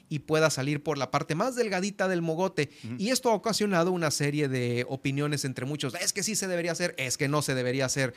y 0.09 0.19
pueda 0.19 0.49
salir 0.49 0.83
por 0.83 0.97
la 0.97 1.11
parte 1.11 1.35
más 1.35 1.55
delgadita 1.55 2.07
del 2.07 2.21
Mogote. 2.21 2.69
Y 2.97 3.09
esto 3.09 3.29
ha 3.29 3.33
ocasionado 3.33 3.91
una 3.91 4.11
serie 4.11 4.47
de 4.47 4.85
opiniones 4.89 5.45
entre 5.45 5.65
muchos. 5.65 5.93
Es 5.95 6.13
que 6.13 6.23
sí 6.23 6.35
se 6.35 6.47
debería 6.47 6.71
hacer, 6.71 6.93
es 6.97 7.17
que 7.17 7.27
no 7.27 7.41
se 7.41 7.55
debería 7.55 7.85
hacer. 7.85 8.13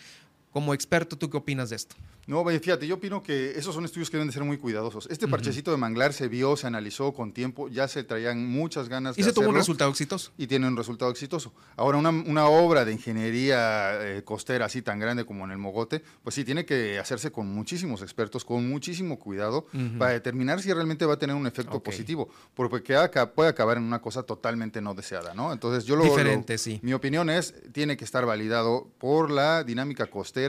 Como 0.52 0.74
experto, 0.74 1.16
¿tú 1.16 1.30
qué 1.30 1.38
opinas 1.38 1.70
de 1.70 1.76
esto? 1.76 1.96
No, 2.26 2.44
fíjate, 2.44 2.86
yo 2.86 2.96
opino 2.96 3.20
que 3.20 3.58
esos 3.58 3.74
son 3.74 3.84
estudios 3.84 4.08
que 4.08 4.16
deben 4.16 4.28
de 4.28 4.32
ser 4.32 4.44
muy 4.44 4.56
cuidadosos. 4.56 5.08
Este 5.10 5.26
parchecito 5.26 5.72
de 5.72 5.76
manglar 5.76 6.12
se 6.12 6.28
vio, 6.28 6.56
se 6.56 6.68
analizó 6.68 7.12
con 7.12 7.32
tiempo, 7.32 7.68
ya 7.68 7.88
se 7.88 8.04
traían 8.04 8.46
muchas 8.46 8.88
ganas 8.88 9.16
de 9.16 9.22
¿Y 9.22 9.24
se 9.24 9.32
tuvo 9.32 9.48
un 9.48 9.56
resultado 9.56 9.90
exitoso? 9.90 10.30
Y 10.38 10.46
tiene 10.46 10.68
un 10.68 10.76
resultado 10.76 11.10
exitoso. 11.10 11.52
Ahora, 11.76 11.98
una, 11.98 12.46
obra 12.46 12.84
de 12.84 12.92
ingeniería 12.92 13.94
eh, 14.00 14.22
costera 14.22 14.66
así 14.66 14.82
tan 14.82 15.00
grande 15.00 15.24
como 15.24 15.44
en 15.44 15.50
el 15.50 15.58
Mogote, 15.58 16.02
pues 16.22 16.34
sí, 16.36 16.44
tiene 16.44 16.64
que 16.64 16.98
hacerse 17.00 17.32
con 17.32 17.52
muchísimos 17.52 18.02
expertos, 18.02 18.44
con 18.44 18.68
muchísimo 18.68 19.18
cuidado, 19.18 19.66
para 19.98 20.12
determinar 20.12 20.62
si 20.62 20.72
realmente 20.72 21.04
va 21.06 21.14
a 21.14 21.18
tener 21.18 21.34
un 21.34 21.46
efecto 21.46 21.82
positivo, 21.82 22.28
porque 22.54 22.94
puede 23.34 23.48
acabar 23.48 23.78
en 23.78 23.82
una 23.82 24.00
cosa 24.00 24.22
totalmente 24.22 24.80
no 24.80 24.94
deseada, 24.94 25.34
¿no? 25.34 25.52
Entonces, 25.52 25.84
yo 25.84 25.96
lo... 25.96 26.04
Diferente, 26.04 26.56
sí. 26.56 26.78
Mi 26.82 26.92
opinión 26.92 27.30
es, 27.30 27.54
tiene 27.72 27.96
que 27.96 28.04
estar 28.04 28.26
validado 28.26 28.88
por 28.98 29.30
la 29.30 29.64
dinámica 29.64 30.06
costera 30.06 30.41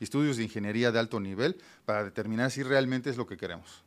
estudios 0.00 0.36
de 0.36 0.44
ingeniería 0.44 0.92
de 0.92 0.98
alto 0.98 1.20
nivel, 1.20 1.56
para 1.84 2.04
determinar 2.04 2.50
si 2.50 2.62
realmente 2.62 3.10
es 3.10 3.16
lo 3.16 3.26
que 3.26 3.36
queremos. 3.36 3.84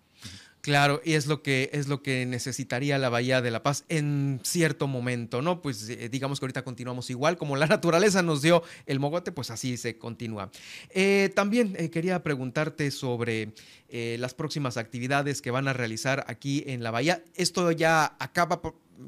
Claro, 0.62 1.02
y 1.06 1.14
es 1.14 1.26
lo 1.26 1.42
que 1.42 1.70
es 1.72 1.88
lo 1.88 2.04
que 2.04 2.26
necesitaría 2.26 2.98
la 2.98 3.08
Bahía 3.08 3.42
de 3.42 3.50
la 3.50 3.64
Paz 3.64 3.86
en 3.88 4.42
cierto 4.44 4.88
momento, 4.88 5.42
¿no? 5.42 5.62
Pues 5.62 5.88
eh, 5.88 6.10
digamos 6.10 6.40
que 6.40 6.46
ahorita 6.46 6.64
continuamos 6.64 7.10
igual, 7.10 7.38
como 7.38 7.56
la 7.56 7.66
naturaleza 7.68 8.22
nos 8.24 8.42
dio 8.42 8.62
el 8.86 9.00
mogote, 9.00 9.32
pues 9.32 9.52
así 9.52 9.78
se 9.78 9.98
continúa. 9.98 10.52
Eh, 10.90 11.32
también 11.34 11.76
eh, 11.78 11.90
quería 11.90 12.24
preguntarte 12.24 12.92
sobre 12.92 13.54
las 13.92 14.36
próximas 14.36 14.78
actividades 14.78 15.42
que 15.42 15.50
van 15.50 15.68
a 15.68 15.74
realizar 15.74 16.24
aquí 16.28 16.64
en 16.68 16.84
la 16.84 16.92
Bahía. 16.92 17.24
Esto 17.34 17.72
ya 17.72 18.16
acaba 18.20 18.62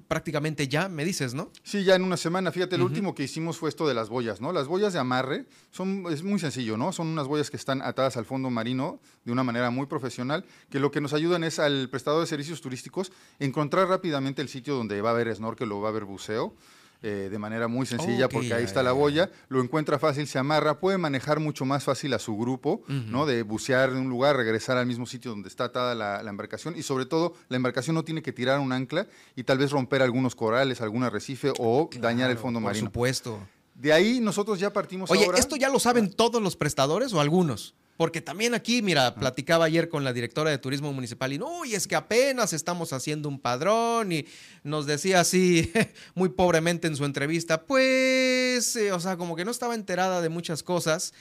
prácticamente 0.07 0.67
ya, 0.67 0.89
me 0.89 1.03
dices, 1.03 1.33
¿no? 1.33 1.51
Sí, 1.63 1.83
ya 1.83 1.95
en 1.95 2.03
una 2.03 2.17
semana. 2.17 2.51
Fíjate, 2.51 2.77
lo 2.77 2.86
último 2.86 3.13
que 3.13 3.24
hicimos 3.24 3.57
fue 3.57 3.69
esto 3.69 3.88
de 3.88 3.93
las 3.93 4.10
boyas, 4.10 4.41
¿no? 4.41 4.51
Las 4.51 4.67
boyas 4.67 4.93
de 4.93 5.00
amarre 5.00 5.45
son, 5.71 6.05
es 6.10 6.24
muy 6.24 6.39
sencillo, 6.39 6.77
¿no? 6.77 6.91
Son 6.93 7.07
unas 7.07 7.27
boyas 7.27 7.50
que 7.50 7.57
están 7.57 7.81
atadas 7.81 8.17
al 8.17 8.25
fondo 8.25 8.50
marino 8.50 9.00
de 9.25 9.31
una 9.31 9.43
manera 9.43 9.69
muy 9.69 9.88
profesional, 9.88 10.45
que 10.69 10.79
lo 10.79 10.91
que 10.91 11.01
nos 11.01 11.13
ayudan 11.13 11.43
es 11.43 11.60
al 11.60 11.89
prestador 11.89 12.21
de 12.21 12.27
servicios 12.27 12.62
turísticos 12.62 13.12
encontrar 13.39 13.88
rápidamente 13.88 14.41
el 14.41 14.50
sitio 14.50 14.75
donde 14.75 15.01
va 15.01 15.10
a 15.10 15.13
haber 15.13 15.33
snorkel 15.36 15.71
o 15.71 15.81
va 15.81 15.89
a 15.89 15.91
haber 15.91 16.05
buceo 16.05 16.55
eh, 17.03 17.29
de 17.31 17.39
manera 17.39 17.67
muy 17.67 17.88
sencilla 17.88 18.29
porque 18.29 18.53
ahí 18.53 18.63
está 18.63 18.84
la 18.84 18.91
boya, 18.91 19.31
lo 19.50 19.62
encuentra 19.62 19.98
fácil, 19.98 20.27
se 20.27 20.38
amarra, 20.38 20.79
puede 20.79 21.00
manejar 21.00 21.39
mucho 21.39 21.65
más 21.65 21.84
fácil 21.84 22.13
a 22.13 22.20
su 22.20 22.38
grupo, 22.38 22.84
¿no? 22.88 23.25
De 23.25 23.41
bucear 23.41 23.91
de 23.91 24.00
un 24.00 24.10
lugar, 24.10 24.36
regresar 24.36 24.77
al 24.77 24.86
mismo 24.86 25.05
sitio 25.05 25.31
donde 25.31 25.50
está 25.50 25.65
atada 25.65 25.96
la, 25.96 26.29
embarcación 26.29 26.77
y 26.77 26.84
sobre 26.84 27.05
todo 27.05 27.34
la 27.50 27.58
embarcación 27.58 27.96
no 27.96 28.03
tiene 28.03 28.22
que 28.22 28.31
tirar 28.31 28.60
un 28.60 28.72
ancla 28.72 29.08
y 29.36 29.43
tal 29.43 29.58
vez 29.58 29.72
romper 29.72 30.01
algunos 30.01 30.36
corales, 30.36 30.79
algún 30.79 31.03
arrecife 31.03 31.51
o 31.58 31.89
dañar 32.00 32.29
el 32.29 32.38
fondo 32.38 32.60
marino. 32.60 32.86
Por 32.86 32.91
supuesto. 32.91 33.39
De 33.74 33.91
ahí 33.91 34.20
nosotros 34.20 34.60
ya 34.60 34.72
partimos 34.72 35.10
Oye, 35.10 35.27
¿esto 35.38 35.55
ya 35.55 35.70
lo 35.70 35.79
saben 35.79 36.12
todos 36.12 36.41
los 36.41 36.55
prestadores 36.55 37.13
o 37.13 37.20
algunos? 37.20 37.74
Porque 38.01 38.20
también 38.20 38.55
aquí, 38.55 38.81
mira, 38.81 39.13
platicaba 39.13 39.65
ayer 39.65 39.88
con 39.88 40.03
la 40.03 40.12
directora 40.12 40.50
de 40.50 40.58
Turismo 40.58 40.91
Municipal 40.91 41.34
y 41.34 41.38
no, 41.38 41.65
y 41.65 41.75
es 41.75 41.86
que 41.86 41.96
apenas 41.96 42.51
estamos 42.51 42.93
haciendo 42.93 43.29
un 43.29 43.39
padrón 43.39 44.12
y 44.12 44.25
nos 44.63 44.88
decía 44.88 45.20
así, 45.20 45.72
muy 46.15 46.29
pobremente 46.29 46.88
en 46.88 46.96
su 46.96 47.05
entrevista, 47.05 47.63
pues, 47.63 48.75
eh, 48.75 48.91
o 48.91 49.00
sea, 49.00 49.17
como 49.17 49.36
que 49.36 49.46
no 49.46 49.51
estaba 49.51 49.75
enterada 49.75 50.20
de 50.20 50.29
muchas 50.29 50.63
cosas. 50.63 51.13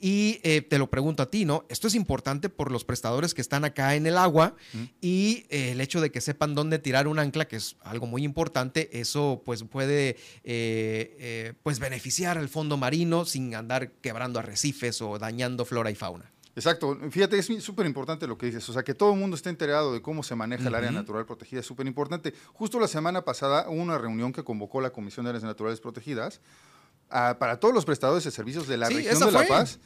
Y 0.00 0.38
eh, 0.44 0.60
te 0.62 0.78
lo 0.78 0.88
pregunto 0.88 1.24
a 1.24 1.26
ti, 1.28 1.44
¿no? 1.44 1.66
Esto 1.68 1.88
es 1.88 1.96
importante 1.96 2.48
por 2.48 2.70
los 2.70 2.84
prestadores 2.84 3.34
que 3.34 3.40
están 3.40 3.64
acá 3.64 3.96
en 3.96 4.06
el 4.06 4.16
agua 4.16 4.54
y 5.00 5.44
eh, 5.50 5.72
el 5.72 5.80
hecho 5.80 6.00
de 6.00 6.12
que 6.12 6.20
sepan 6.20 6.54
dónde 6.54 6.78
tirar 6.78 7.08
un 7.08 7.18
ancla, 7.18 7.48
que 7.48 7.56
es 7.56 7.74
algo 7.80 8.06
muy 8.06 8.22
importante, 8.22 9.00
eso 9.00 9.42
pues 9.44 9.64
puede 9.64 10.16
pues 11.64 11.80
beneficiar 11.80 12.38
al 12.38 12.48
fondo 12.48 12.76
marino 12.76 13.24
sin 13.24 13.56
andar 13.56 13.90
quebrando 14.00 14.38
arrecifes 14.38 15.02
o 15.02 15.18
dañando 15.18 15.64
flora 15.64 15.90
y 15.90 15.96
fauna. 15.96 16.27
Exacto, 16.58 16.98
fíjate, 17.10 17.38
es 17.38 17.46
súper 17.62 17.86
importante 17.86 18.26
lo 18.26 18.36
que 18.36 18.46
dices, 18.46 18.68
o 18.68 18.72
sea, 18.72 18.82
que 18.82 18.92
todo 18.92 19.12
el 19.12 19.18
mundo 19.20 19.36
esté 19.36 19.48
enterado 19.48 19.92
de 19.92 20.02
cómo 20.02 20.24
se 20.24 20.34
maneja 20.34 20.66
el 20.66 20.74
área 20.74 20.90
natural 20.90 21.24
protegida, 21.24 21.60
es 21.60 21.66
súper 21.66 21.86
importante. 21.86 22.34
Justo 22.52 22.80
la 22.80 22.88
semana 22.88 23.24
pasada 23.24 23.66
hubo 23.68 23.80
una 23.80 23.96
reunión 23.96 24.32
que 24.32 24.42
convocó 24.42 24.80
la 24.80 24.90
Comisión 24.90 25.24
de 25.24 25.30
Áreas 25.30 25.44
Naturales 25.44 25.78
Protegidas 25.78 26.40
para 27.08 27.58
todos 27.58 27.74
los 27.74 27.84
prestadores 27.84 28.24
de 28.24 28.30
servicios 28.30 28.66
de 28.68 28.76
la 28.76 28.88
región 28.88 29.18
de 29.18 29.32
La 29.32 29.46
Paz. 29.46 29.78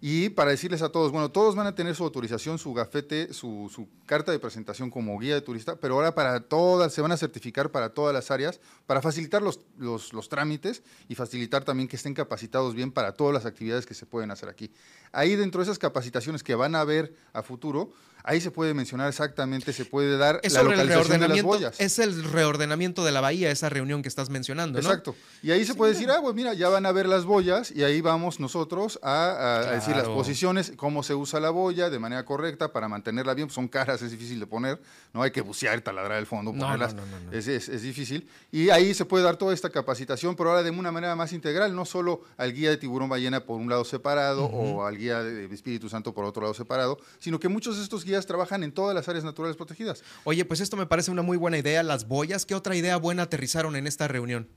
Y 0.00 0.30
para 0.30 0.50
decirles 0.50 0.82
a 0.82 0.90
todos, 0.90 1.12
bueno, 1.12 1.30
todos 1.30 1.54
van 1.54 1.66
a 1.66 1.74
tener 1.74 1.94
su 1.94 2.02
autorización, 2.02 2.58
su 2.58 2.74
gafete, 2.74 3.32
su, 3.32 3.88
carta 4.04 4.32
de 4.32 4.40
presentación 4.40 4.90
como 4.90 5.16
guía 5.18 5.34
de 5.34 5.40
turista, 5.40 5.76
pero 5.76 5.94
ahora 5.94 6.14
para 6.14 6.40
todas, 6.40 6.92
se 6.92 7.00
van 7.00 7.12
a 7.12 7.16
certificar 7.16 7.70
para 7.70 7.90
todas 7.90 8.12
las 8.12 8.30
áreas, 8.30 8.60
para 8.86 9.00
facilitar 9.00 9.42
los, 9.42 9.60
los, 9.78 10.28
trámites 10.28 10.82
y 11.08 11.14
facilitar 11.14 11.64
también 11.64 11.88
que 11.88 11.96
estén 11.96 12.14
capacitados 12.14 12.74
bien 12.74 12.90
para 12.90 13.12
todas 13.12 13.32
las 13.32 13.46
actividades 13.46 13.86
que 13.86 13.94
se 13.94 14.06
pueden 14.06 14.32
hacer 14.32 14.48
aquí. 14.48 14.72
Ahí 15.12 15.36
dentro 15.36 15.60
de 15.60 15.64
esas 15.64 15.78
capacitaciones 15.78 16.42
que 16.42 16.56
van 16.56 16.74
a 16.74 16.80
haber 16.80 17.14
a 17.32 17.42
futuro, 17.42 17.92
ahí 18.24 18.40
se 18.40 18.50
puede 18.50 18.74
mencionar 18.74 19.08
exactamente, 19.08 19.72
se 19.72 19.84
puede 19.84 20.16
dar 20.16 20.40
la 20.42 20.62
localización 20.62 21.20
de 21.20 21.28
las 21.28 21.42
boyas. 21.42 21.80
Es 21.80 21.98
el 21.98 22.24
reordenamiento 22.24 23.04
de 23.04 23.12
la 23.12 23.20
bahía, 23.20 23.50
esa 23.50 23.68
reunión 23.68 24.02
que 24.02 24.08
estás 24.08 24.30
mencionando, 24.30 24.80
¿no? 24.80 24.88
Exacto. 24.88 25.14
Y 25.42 25.50
ahí 25.50 25.64
se 25.64 25.74
puede 25.74 25.92
decir, 25.92 26.10
ah, 26.10 26.18
pues 26.20 26.34
mira, 26.34 26.54
ya 26.54 26.68
van 26.68 26.86
a 26.86 26.92
ver 26.92 27.06
las 27.06 27.24
boyas 27.24 27.70
y 27.70 27.82
ahí 27.82 28.00
vamos 28.00 28.40
nosotros 28.40 28.98
a, 29.02 29.70
decir 29.74 29.96
las 29.96 30.08
posiciones, 30.08 30.72
cómo 30.76 31.02
se 31.02 31.14
usa 31.14 31.40
la 31.40 31.50
boya 31.50 31.90
de 31.90 31.98
manera 31.98 32.24
correcta 32.24 32.72
para 32.72 32.88
mantenerla 32.88 33.34
bien. 33.34 33.50
Son 33.50 33.68
caras, 33.68 34.02
es 34.02 34.10
difícil 34.10 34.40
de 34.40 34.46
poner, 34.46 34.80
no 35.12 35.22
hay 35.22 35.30
que 35.30 35.40
bucear, 35.40 35.80
taladrar 35.80 36.18
el 36.18 36.26
fondo, 36.26 36.52
ponerlas. 36.52 36.94
es, 37.32 37.48
es, 37.48 37.82
difícil. 37.82 38.28
Y 38.50 38.70
ahí 38.70 38.94
se 38.94 39.04
puede 39.04 39.24
dar 39.24 39.36
toda 39.36 39.52
esta 39.54 39.70
capacitación, 39.70 40.36
pero 40.36 40.50
ahora 40.50 40.62
de 40.62 40.70
una 40.70 40.92
manera 40.92 41.16
más 41.16 41.32
integral, 41.32 41.74
no 41.74 41.84
solo 41.84 42.22
al 42.36 42.52
guía 42.52 42.70
de 42.70 42.76
tiburón 42.76 43.08
ballena 43.08 43.44
por 43.44 43.60
un 43.60 43.68
lado 43.68 43.84
separado 43.84 44.44
o 44.46 44.84
al 44.84 44.96
guía 44.96 45.22
de 45.22 45.52
Espíritu 45.52 45.88
Santo 45.88 46.14
por 46.14 46.24
otro 46.24 46.42
lado 46.42 46.54
separado, 46.54 46.98
sino 47.18 47.38
que 47.38 47.48
muchos 47.48 47.76
de 47.76 47.82
estos 47.82 48.04
guías 48.04 48.11
trabajan 48.20 48.62
en 48.62 48.72
todas 48.72 48.94
las 48.94 49.08
áreas 49.08 49.24
naturales 49.24 49.56
protegidas. 49.56 50.02
Oye, 50.24 50.44
pues 50.44 50.60
esto 50.60 50.76
me 50.76 50.86
parece 50.86 51.10
una 51.10 51.22
muy 51.22 51.36
buena 51.36 51.58
idea, 51.58 51.82
las 51.82 52.06
boyas. 52.06 52.46
¿Qué 52.46 52.54
otra 52.54 52.76
idea 52.76 52.96
buena 52.96 53.24
aterrizaron 53.24 53.76
en 53.76 53.86
esta 53.86 54.08
reunión? 54.08 54.48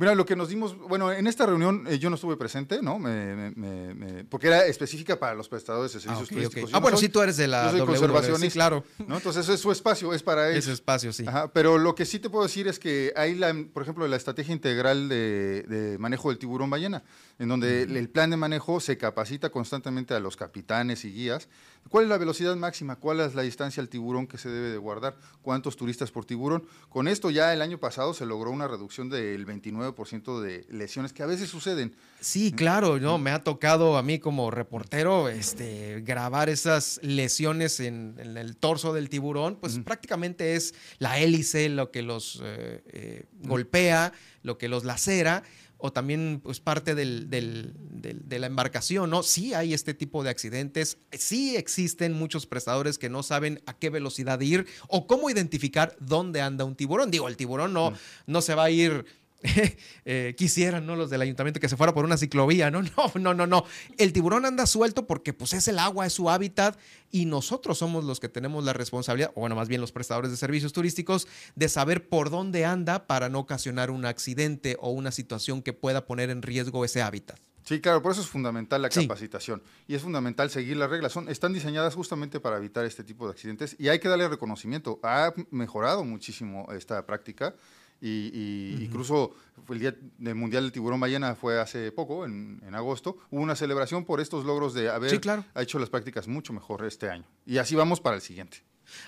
Mira, 0.00 0.14
lo 0.14 0.24
que 0.24 0.34
nos 0.34 0.48
dimos, 0.48 0.78
bueno, 0.78 1.12
en 1.12 1.26
esta 1.26 1.44
reunión 1.44 1.86
eh, 1.86 1.98
yo 1.98 2.08
no 2.08 2.14
estuve 2.14 2.38
presente, 2.38 2.80
¿no? 2.80 2.98
Me, 2.98 4.24
porque 4.30 4.46
era 4.46 4.64
específica 4.64 5.18
para 5.18 5.34
los 5.34 5.46
prestadores 5.46 5.92
de 5.92 6.00
servicios 6.00 6.26
ah, 6.26 6.34
turísticos. 6.34 6.70
Ah, 6.72 6.78
bueno, 6.78 6.96
sí, 6.96 7.10
tú 7.10 7.20
eres 7.20 7.36
de 7.36 7.46
la 7.46 7.70
yo 7.70 7.84
soy 7.94 8.48
Sí, 8.48 8.48
claro. 8.48 8.82
¿no? 9.06 9.18
Entonces, 9.18 9.46
es 9.46 9.60
su 9.60 9.70
espacio, 9.70 10.14
es 10.14 10.22
para 10.22 10.48
ellos. 10.48 10.64
Ese 10.64 10.72
espacio, 10.72 11.12
sí. 11.12 11.26
Ajá, 11.26 11.52
pero 11.52 11.76
lo 11.76 11.94
que 11.94 12.06
sí 12.06 12.18
te 12.18 12.30
puedo 12.30 12.44
decir 12.44 12.66
es 12.66 12.78
que 12.78 13.12
hay, 13.14 13.34
la, 13.34 13.54
por 13.74 13.82
ejemplo, 13.82 14.08
la 14.08 14.16
estrategia 14.16 14.54
integral 14.54 15.10
de, 15.10 15.96
manejo 16.00 16.30
del 16.30 16.38
tiburón 16.38 16.70
ballena, 16.70 17.02
en 17.38 17.48
donde 17.48 17.82
el 17.82 18.08
plan 18.08 18.30
de 18.30 18.38
manejo 18.38 18.80
se 18.80 18.96
capacita 18.96 19.50
constantemente 19.50 20.14
a 20.14 20.20
los 20.20 20.34
capitanes 20.34 21.04
y 21.04 21.12
guías. 21.12 21.46
¿Cuál 21.90 22.04
es 22.04 22.10
la 22.10 22.18
velocidad 22.18 22.56
máxima? 22.56 22.96
¿Cuál 22.96 23.20
es 23.20 23.34
la 23.34 23.42
distancia 23.42 23.82
al 23.82 23.88
tiburón 23.88 24.26
que 24.26 24.38
se 24.38 24.48
debe 24.48 24.70
de 24.70 24.78
guardar? 24.78 25.16
¿Cuántos 25.42 25.76
turistas 25.76 26.10
por 26.10 26.24
tiburón? 26.24 26.64
Con 26.88 27.08
esto 27.08 27.30
ya 27.30 27.52
el 27.52 27.60
año 27.62 27.78
pasado 27.78 28.14
se 28.14 28.26
logró 28.26 28.50
una 28.50 28.68
reducción 28.68 29.10
del 29.10 29.46
29% 29.46 29.89
de 29.94 30.66
lesiones 30.70 31.12
que 31.12 31.22
a 31.22 31.26
veces 31.26 31.48
suceden. 31.48 31.94
Sí, 32.20 32.52
claro, 32.52 32.98
no, 32.98 33.18
me 33.18 33.30
ha 33.30 33.42
tocado 33.42 33.96
a 33.96 34.02
mí 34.02 34.18
como 34.18 34.50
reportero 34.50 35.28
este, 35.28 36.02
grabar 36.02 36.48
esas 36.48 37.00
lesiones 37.02 37.80
en, 37.80 38.16
el 38.18 38.56
torso 38.56 38.92
del 38.92 39.08
tiburón, 39.08 39.56
pues 39.56 39.78
prácticamente 39.78 40.54
es 40.54 40.74
la 40.98 41.18
hélice 41.18 41.68
lo 41.68 41.90
que 41.90 42.02
los 42.02 42.40
eh, 42.42 42.82
eh, 42.86 43.24
golpea, 43.42 44.12
lo 44.42 44.58
que 44.58 44.68
los 44.68 44.84
lacera 44.84 45.42
o 45.80 45.92
también 45.92 46.40
pues 46.42 46.60
parte 46.60 46.94
de 46.94 48.38
la 48.38 48.46
embarcación, 48.46 49.10
¿no? 49.10 49.22
Sí 49.22 49.54
hay 49.54 49.74
este 49.74 49.94
tipo 49.94 50.22
de 50.22 50.30
accidentes, 50.30 50.98
sí 51.12 51.56
existen 51.56 52.12
muchos 52.12 52.46
prestadores 52.46 52.98
que 52.98 53.08
no 53.08 53.22
saben 53.22 53.62
a 53.66 53.72
qué 53.72 53.90
velocidad 53.90 54.40
ir 54.40 54.66
o 54.88 55.06
cómo 55.06 55.30
identificar 55.30 55.96
dónde 55.98 56.42
anda 56.42 56.64
un 56.64 56.76
tiburón. 56.76 57.10
Digo, 57.10 57.28
el 57.28 57.36
tiburón 57.36 57.72
no, 57.72 57.92
mm. 57.92 57.94
no 58.26 58.42
se 58.42 58.54
va 58.54 58.64
a 58.64 58.70
ir 58.70 59.06
eh, 60.04 60.34
quisieran, 60.36 60.86
¿no? 60.86 60.96
Los 60.96 61.10
del 61.10 61.22
ayuntamiento 61.22 61.60
que 61.60 61.68
se 61.68 61.76
fuera 61.76 61.94
por 61.94 62.04
una 62.04 62.16
ciclovía, 62.16 62.70
¿no? 62.70 62.82
No, 62.96 63.12
no, 63.14 63.34
no, 63.34 63.46
no. 63.46 63.64
El 63.98 64.12
tiburón 64.12 64.44
anda 64.44 64.66
suelto 64.66 65.06
porque 65.06 65.32
pues 65.32 65.52
es 65.52 65.68
el 65.68 65.78
agua, 65.78 66.06
es 66.06 66.12
su 66.12 66.28
hábitat 66.28 66.78
y 67.10 67.24
nosotros 67.24 67.78
somos 67.78 68.04
los 68.04 68.20
que 68.20 68.28
tenemos 68.28 68.64
la 68.64 68.72
responsabilidad, 68.72 69.32
o 69.34 69.40
bueno, 69.40 69.56
más 69.56 69.68
bien 69.68 69.80
los 69.80 69.92
prestadores 69.92 70.30
de 70.30 70.36
servicios 70.36 70.72
turísticos, 70.72 71.28
de 71.54 71.68
saber 71.68 72.08
por 72.08 72.30
dónde 72.30 72.64
anda 72.64 73.06
para 73.06 73.28
no 73.28 73.38
ocasionar 73.38 73.90
un 73.90 74.04
accidente 74.04 74.76
o 74.80 74.90
una 74.90 75.10
situación 75.10 75.62
que 75.62 75.72
pueda 75.72 76.06
poner 76.06 76.30
en 76.30 76.42
riesgo 76.42 76.84
ese 76.84 77.02
hábitat. 77.02 77.38
Sí, 77.64 77.80
claro, 77.80 78.02
por 78.02 78.12
eso 78.12 78.20
es 78.20 78.26
fundamental 78.26 78.82
la 78.82 78.88
capacitación 78.88 79.62
y 79.86 79.94
es 79.94 80.02
fundamental 80.02 80.50
seguir 80.50 80.76
las 80.76 80.90
reglas. 80.90 81.12
Son, 81.12 81.28
están 81.28 81.52
diseñadas 81.52 81.94
justamente 81.94 82.40
para 82.40 82.56
evitar 82.56 82.84
este 82.84 83.04
tipo 83.04 83.26
de 83.26 83.32
accidentes 83.32 83.76
y 83.78 83.88
hay 83.88 84.00
que 84.00 84.08
darle 84.08 84.28
reconocimiento. 84.28 84.98
Ha 85.02 85.32
mejorado 85.50 86.02
muchísimo 86.04 86.66
esta 86.72 87.06
práctica 87.06 87.54
y, 88.00 88.78
incluso 88.80 89.34
el 89.68 89.78
Día 89.78 89.94
del 90.18 90.34
Mundial 90.34 90.64
del 90.64 90.72
Tiburón 90.72 90.98
Ballena 90.98 91.34
fue 91.34 91.60
hace 91.60 91.92
poco, 91.92 92.24
en, 92.24 92.60
agosto, 92.72 93.18
hubo 93.30 93.40
una 93.40 93.54
celebración 93.54 94.04
por 94.04 94.20
estos 94.20 94.44
logros 94.44 94.74
de 94.74 94.90
haber 94.90 95.20
hecho 95.56 95.78
las 95.78 95.90
prácticas 95.90 96.26
mucho 96.26 96.52
mejor 96.52 96.84
este 96.84 97.08
año. 97.08 97.24
Y 97.46 97.58
así 97.58 97.74
vamos 97.74 98.00
para 98.00 98.16
el 98.16 98.22
siguiente. 98.22 98.58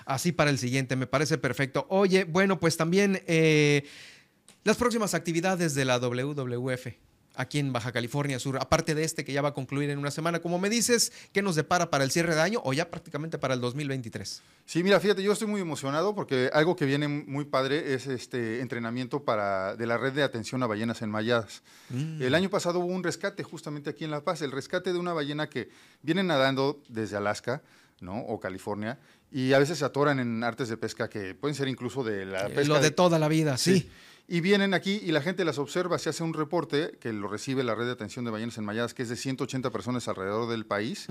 Así 0.05 0.31
para 0.31 0.51
el 0.51 0.59
siguiente, 0.59 0.95
me 0.95 1.07
parece 1.07 1.39
perfecto. 1.39 1.87
Oye, 1.89 2.25
bueno, 2.25 2.61
pues 2.61 2.77
también 2.77 3.21
eh, 3.27 3.85
las 4.63 4.77
próximas 4.77 5.15
actividades 5.15 5.75
de 5.75 5.85
la 5.85 5.99
WWF 5.99 6.87
aquí 7.35 7.59
en 7.59 7.73
Baja 7.73 7.93
California 7.93 8.39
Sur, 8.39 8.59
aparte 8.61 8.95
de 8.95 9.05
este 9.05 9.25
que 9.25 9.33
ya 9.33 9.43
va 9.43 9.51
a 9.51 9.55
concluir 9.55 9.91
en 9.91 9.99
una 9.99 10.11
semana, 10.11 10.41
como 10.41 10.59
me 10.59 10.69
dices, 10.69 11.13
¿qué 11.33 11.43
nos 11.43 11.55
depara 11.55 11.91
para 11.91 12.05
el 12.05 12.11
cierre 12.11 12.35
de 12.35 12.41
año 12.41 12.61
o 12.65 12.73
ya 12.73 12.91
prácticamente 12.91 13.39
para 13.39 13.55
el 13.55 13.61
2023? 13.61 14.43
Sí, 14.67 14.83
mira, 14.83 15.01
fíjate, 15.01 15.23
yo 15.23 15.33
estoy 15.33 15.49
muy 15.49 15.61
emocionado 15.61 16.15
porque 16.15 16.51
algo 16.53 16.77
que 16.77 16.85
viene 16.85 17.09
muy 17.09 17.45
padre 17.45 17.95
es 17.95 18.07
este 18.07 18.61
entrenamiento 18.61 19.25
para 19.25 19.77
de 19.77 19.87
la 19.87 19.99
red 19.99 20.13
de 20.13 20.23
atención 20.23 20.63
a 20.63 20.67
ballenas 20.67 21.03
enmayadas. 21.03 21.63
Mm. 21.91 22.23
El 22.23 22.35
año 22.35 22.51
pasado 22.51 22.81
hubo 22.81 22.93
un 22.93 23.03
rescate 23.03 23.43
justamente 23.43 23.91
aquí 23.91 24.05
en 24.05 24.11
La 24.11 24.23
Paz, 24.23 24.43
el 24.43 24.53
rescate 24.53 24.93
de 24.93 24.99
una 24.99 25.13
ballena 25.13 25.49
que 25.49 25.71
viene 26.03 26.23
nadando 26.23 26.81
desde 26.89 27.17
Alaska, 27.17 27.63
¿no? 28.01 28.19
o 28.21 28.41
California 28.41 28.99
y 29.31 29.53
a 29.55 29.59
veces 29.59 29.79
se 29.79 29.85
atoran 29.85 30.19
en 30.21 30.45
artes 30.45 30.69
de 30.69 30.77
pesca 30.77 31.09
que 31.09 31.35
pueden 31.35 31.55
ser 31.55 31.69
incluso 31.69 32.05
de 32.05 32.27
la 32.27 32.49
pesca 32.49 32.65
lo 32.75 32.81
de, 32.81 32.91
toda 32.91 33.19
la 33.19 33.29
vida, 33.29 33.57
sí 33.57 33.89
y 34.29 34.41
vienen 34.41 34.73
aquí 34.73 35.01
y 35.03 35.13
la 35.13 35.21
gente 35.21 35.45
las 35.45 35.59
observa, 35.59 35.99
se 35.99 36.09
hace 36.09 36.23
un 36.23 36.33
reporte 36.33 36.97
que 37.01 37.13
lo 37.13 37.29
recibe 37.29 37.65
la 37.65 37.75
red 37.75 37.87
de 37.87 37.93
atención 37.93 38.25
de 38.25 38.31
ballenas 38.31 38.57
enmayadas, 38.57 38.95
que 38.95 39.03
es 39.03 39.09
de 39.09 39.17
180 39.17 39.71
personas 39.71 40.07
alrededor 40.09 40.49
del 40.49 40.65
país, 40.65 41.07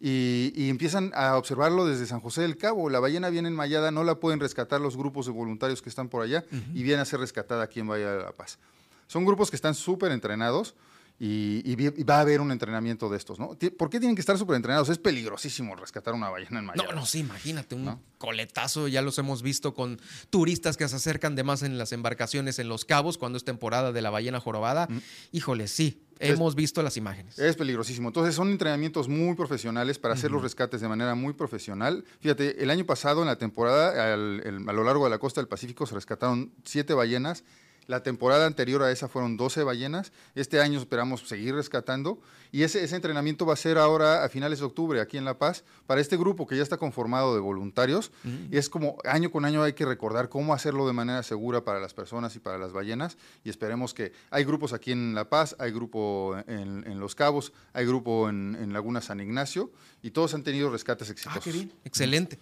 y, 0.00 0.68
empiezan 0.68 1.12
a 1.14 1.36
observarlo 1.36 1.86
desde 1.86 2.06
San 2.06 2.20
José 2.20 2.42
del 2.42 2.56
Cabo. 2.56 2.90
La 2.90 3.00
ballena 3.00 3.28
viene 3.28 3.48
enmayada, 3.48 3.90
no 3.90 4.04
la 4.04 4.16
pueden 4.16 4.40
rescatar 4.40 4.80
los 4.80 4.96
grupos 4.96 5.26
de 5.26 5.32
voluntarios 5.32 5.82
que 5.82 5.88
están 5.88 6.08
por 6.08 6.22
allá, 6.22 6.44
y 6.74 6.82
viene 6.82 7.02
a 7.02 7.04
ser 7.04 7.20
rescatada 7.20 7.62
aquí 7.62 7.80
en 7.80 7.88
Bahía 7.88 8.12
de 8.12 8.22
la 8.22 8.32
Paz. 8.32 8.58
Son 9.06 9.24
grupos 9.24 9.50
que 9.50 9.56
están 9.56 9.74
súper 9.74 10.10
entrenados, 10.10 10.74
y, 11.18 12.02
va 12.04 12.18
a 12.18 12.20
haber 12.20 12.40
un 12.40 12.52
entrenamiento 12.52 13.08
de 13.08 13.16
estos, 13.16 13.38
¿no? 13.38 13.56
¿Por 13.78 13.88
qué 13.88 13.98
tienen 13.98 14.14
que 14.14 14.20
estar 14.20 14.36
súper 14.36 14.56
entrenados? 14.56 14.90
Es 14.90 14.98
peligrosísimo 14.98 15.74
rescatar 15.74 16.12
una 16.12 16.28
ballena 16.28 16.58
en 16.58 16.66
No, 16.66 16.92
no, 16.94 17.06
sí, 17.06 17.20
imagínate, 17.20 17.74
un 17.74 17.98
coletazo, 18.18 18.86
ya 18.88 19.00
los 19.00 19.18
hemos 19.18 19.42
visto 19.42 19.72
con 19.72 19.98
turistas 20.28 20.76
que 20.76 20.86
se 20.86 20.96
acercan 20.96 21.34
de 21.34 21.42
más 21.42 21.62
en 21.62 21.78
las 21.78 21.92
embarcaciones 21.92 22.58
en 22.58 22.68
Los 22.68 22.84
Cabos 22.84 23.16
cuando 23.16 23.38
es 23.38 23.44
temporada 23.44 23.92
de 23.92 24.02
la 24.02 24.10
ballena 24.10 24.40
jorobada. 24.40 24.88
Mm. 24.90 24.98
Híjole, 25.32 25.68
sí, 25.68 26.02
hemos 26.18 26.54
visto 26.54 26.82
las 26.82 26.98
imágenes. 26.98 27.38
Es 27.38 27.56
peligrosísimo. 27.56 28.08
Entonces 28.08 28.34
son 28.34 28.50
entrenamientos 28.50 29.08
muy 29.08 29.34
profesionales 29.36 29.98
para 29.98 30.14
hacer 30.14 30.30
los 30.30 30.42
rescates 30.42 30.82
de 30.82 30.88
manera 30.88 31.14
muy 31.14 31.32
profesional. 31.32 32.04
Fíjate, 32.20 32.62
el 32.62 32.70
año 32.70 32.84
pasado 32.84 33.22
en 33.22 33.28
la 33.28 33.36
temporada, 33.36 34.12
a 34.12 34.16
lo 34.16 34.84
largo 34.84 35.04
de 35.04 35.10
la 35.10 35.18
costa 35.18 35.40
del 35.40 35.48
Pacífico, 35.48 35.86
se 35.86 35.94
rescataron 35.94 36.52
siete 36.64 36.92
ballenas 36.92 37.42
la 37.86 38.02
temporada 38.02 38.46
anterior 38.46 38.82
a 38.82 38.90
esa 38.90 39.08
fueron 39.08 39.36
12 39.36 39.62
ballenas. 39.62 40.12
Este 40.34 40.60
año 40.60 40.78
esperamos 40.78 41.28
seguir 41.28 41.54
rescatando. 41.54 42.20
Y 42.52 42.62
ese, 42.62 42.82
ese, 42.82 42.96
entrenamiento 42.96 43.44
va 43.44 43.54
a 43.54 43.56
ser 43.56 43.78
ahora 43.78 44.24
a 44.24 44.28
finales 44.28 44.60
de 44.60 44.64
octubre 44.64 45.00
aquí 45.00 45.18
en 45.18 45.24
La 45.24 45.38
Paz 45.38 45.64
para 45.86 46.00
este 46.00 46.16
grupo 46.16 46.46
que 46.46 46.56
ya 46.56 46.62
está 46.62 46.76
conformado 46.76 47.34
de 47.34 47.40
voluntarios. 47.40 48.10
Y 48.50 48.56
es 48.56 48.68
como 48.68 48.98
año 49.04 49.30
con 49.30 49.44
año 49.44 49.62
hay 49.62 49.74
que 49.74 49.84
recordar 49.84 50.28
cómo 50.28 50.54
hacerlo 50.54 50.86
de 50.86 50.92
manera 50.92 51.22
segura 51.22 51.64
para 51.64 51.80
las 51.80 51.94
personas 51.94 52.34
y 52.36 52.38
para 52.38 52.58
las 52.58 52.72
ballenas. 52.72 53.16
Y 53.44 53.50
esperemos 53.50 53.94
que 53.94 54.12
hay 54.30 54.44
grupos 54.44 54.72
aquí 54.72 54.92
en 54.92 55.14
La 55.14 55.28
Paz, 55.28 55.56
hay 55.58 55.70
grupo 55.72 56.36
en, 56.46 56.98
Los 56.98 57.14
Cabos, 57.14 57.52
hay 57.72 57.86
grupo 57.86 58.28
en, 58.28 58.72
Laguna 58.72 59.00
San 59.00 59.20
Ignacio 59.20 59.70
y 60.02 60.10
todos 60.10 60.34
han 60.34 60.42
tenido 60.42 60.70
rescates 60.70 61.10
exitosos. 61.10 61.38
Ah, 61.40 61.44
qué 61.44 61.52
bien. 61.52 61.72
Excelente. 61.84 62.38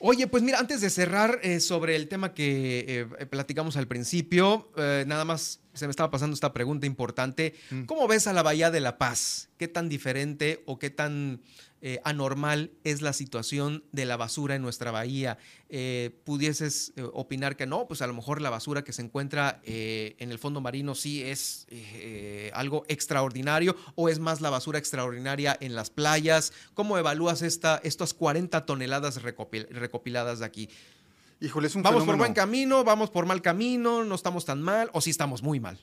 Oye, 0.00 0.28
pues 0.28 0.42
mira, 0.42 0.60
antes 0.60 0.80
de 0.80 0.90
cerrar 0.90 1.40
eh, 1.42 1.58
sobre 1.60 1.96
el 1.96 2.08
tema 2.08 2.32
que 2.32 3.08
eh, 3.18 3.26
platicamos 3.26 3.76
al 3.76 3.88
principio, 3.88 4.70
eh, 4.76 5.04
nada 5.06 5.24
más 5.24 5.60
se 5.78 5.86
me 5.86 5.90
estaba 5.90 6.10
pasando 6.10 6.34
esta 6.34 6.52
pregunta 6.52 6.86
importante. 6.86 7.54
Mm. 7.70 7.84
¿Cómo 7.84 8.06
ves 8.08 8.26
a 8.26 8.32
la 8.32 8.42
Bahía 8.42 8.70
de 8.70 8.80
la 8.80 8.98
Paz? 8.98 9.48
¿Qué 9.56 9.68
tan 9.68 9.88
diferente 9.88 10.62
o 10.66 10.78
qué 10.78 10.90
tan 10.90 11.40
eh, 11.80 12.00
anormal 12.02 12.72
es 12.82 13.02
la 13.02 13.12
situación 13.12 13.84
de 13.92 14.04
la 14.04 14.16
basura 14.16 14.56
en 14.56 14.62
nuestra 14.62 14.90
bahía. 14.90 15.38
Eh, 15.68 16.10
pudieses 16.24 16.92
eh, 16.96 17.06
opinar 17.12 17.56
que 17.56 17.66
no, 17.66 17.86
pues 17.86 18.02
a 18.02 18.08
lo 18.08 18.14
mejor 18.14 18.42
la 18.42 18.50
basura 18.50 18.82
que 18.82 18.92
se 18.92 19.02
encuentra 19.02 19.60
en 19.64 20.32
el 20.32 20.40
fondo 20.40 20.60
marino 20.60 20.96
sí 20.96 21.22
es 21.22 21.68
algo 22.52 22.84
extraordinario 22.88 23.76
o 23.94 24.08
es 24.08 24.18
más 24.18 24.40
la 24.40 24.50
basura 24.50 24.80
extraordinaria 24.80 25.56
en 25.60 25.76
las 25.76 25.90
playas. 25.90 26.52
¿Cómo 26.74 26.98
evalúas 26.98 27.42
esta, 27.42 27.80
estas 27.84 28.12
40 28.12 28.66
toneladas 28.66 29.22
recopiladas 29.22 30.40
de 30.40 30.46
aquí? 30.46 30.68
Híjole, 31.40 31.68
es 31.68 31.74
un 31.76 31.82
¿Vamos 31.82 32.04
por 32.04 32.16
buen 32.16 32.34
camino? 32.34 32.82
¿Vamos 32.82 33.10
por 33.10 33.26
mal 33.26 33.40
camino? 33.40 34.04
¿No 34.04 34.14
estamos 34.14 34.44
tan 34.44 34.60
mal? 34.60 34.90
¿O 34.92 35.00
sí 35.00 35.10
estamos 35.10 35.42
muy 35.42 35.60
mal? 35.60 35.78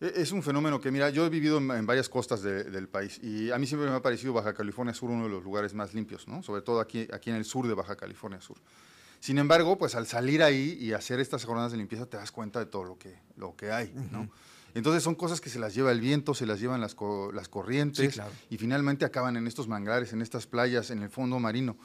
E, 0.00 0.12
es 0.16 0.32
un 0.32 0.42
fenómeno 0.42 0.80
que, 0.80 0.90
mira, 0.90 1.10
yo 1.10 1.26
he 1.26 1.28
vivido 1.28 1.58
en, 1.58 1.86
varias 1.86 2.08
costas 2.08 2.42
del 2.42 2.88
país 2.88 3.20
y 3.22 3.50
a 3.50 3.58
mí 3.58 3.66
siempre 3.66 3.88
me 3.88 3.96
ha 3.96 4.02
parecido 4.02 4.32
Baja 4.32 4.54
California 4.54 4.94
Sur 4.94 5.10
uno 5.10 5.24
de 5.24 5.30
los 5.30 5.44
lugares 5.44 5.74
más 5.74 5.92
limpios, 5.92 6.26
¿no? 6.26 6.42
Sobre 6.42 6.62
todo 6.62 6.80
aquí, 6.80 7.06
aquí 7.12 7.30
en 7.30 7.36
el 7.36 7.44
sur 7.44 7.66
de 7.68 7.74
Baja 7.74 7.96
California 7.96 8.40
Sur. 8.40 8.56
Sin 9.20 9.38
embargo, 9.38 9.78
pues 9.78 9.94
al 9.94 10.06
salir 10.06 10.42
ahí 10.42 10.76
y 10.80 10.92
hacer 10.92 11.20
estas 11.20 11.44
jornadas 11.44 11.72
de 11.72 11.78
limpieza 11.78 12.06
te 12.06 12.16
das 12.16 12.30
cuenta 12.30 12.58
de 12.58 12.66
todo 12.66 12.84
lo 12.84 12.98
que, 12.98 13.18
lo 13.36 13.56
que 13.56 13.72
hay, 13.72 13.92
¿no? 14.10 14.28
Entonces 14.74 15.04
son 15.04 15.14
cosas 15.14 15.40
que 15.40 15.50
se 15.50 15.58
las 15.58 15.74
lleva 15.74 15.92
el 15.92 16.00
viento, 16.00 16.34
se 16.34 16.46
las 16.46 16.60
llevan 16.60 16.80
las, 16.80 16.96
las 17.32 17.48
corrientes 17.48 18.20
y 18.50 18.58
finalmente 18.58 19.04
acaban 19.04 19.36
en 19.36 19.46
estos 19.46 19.68
manglares, 19.68 20.12
en 20.12 20.20
estas 20.20 20.46
playas, 20.46 20.90
en 20.90 21.02
el 21.02 21.10
fondo 21.10 21.38
marino. 21.38 21.76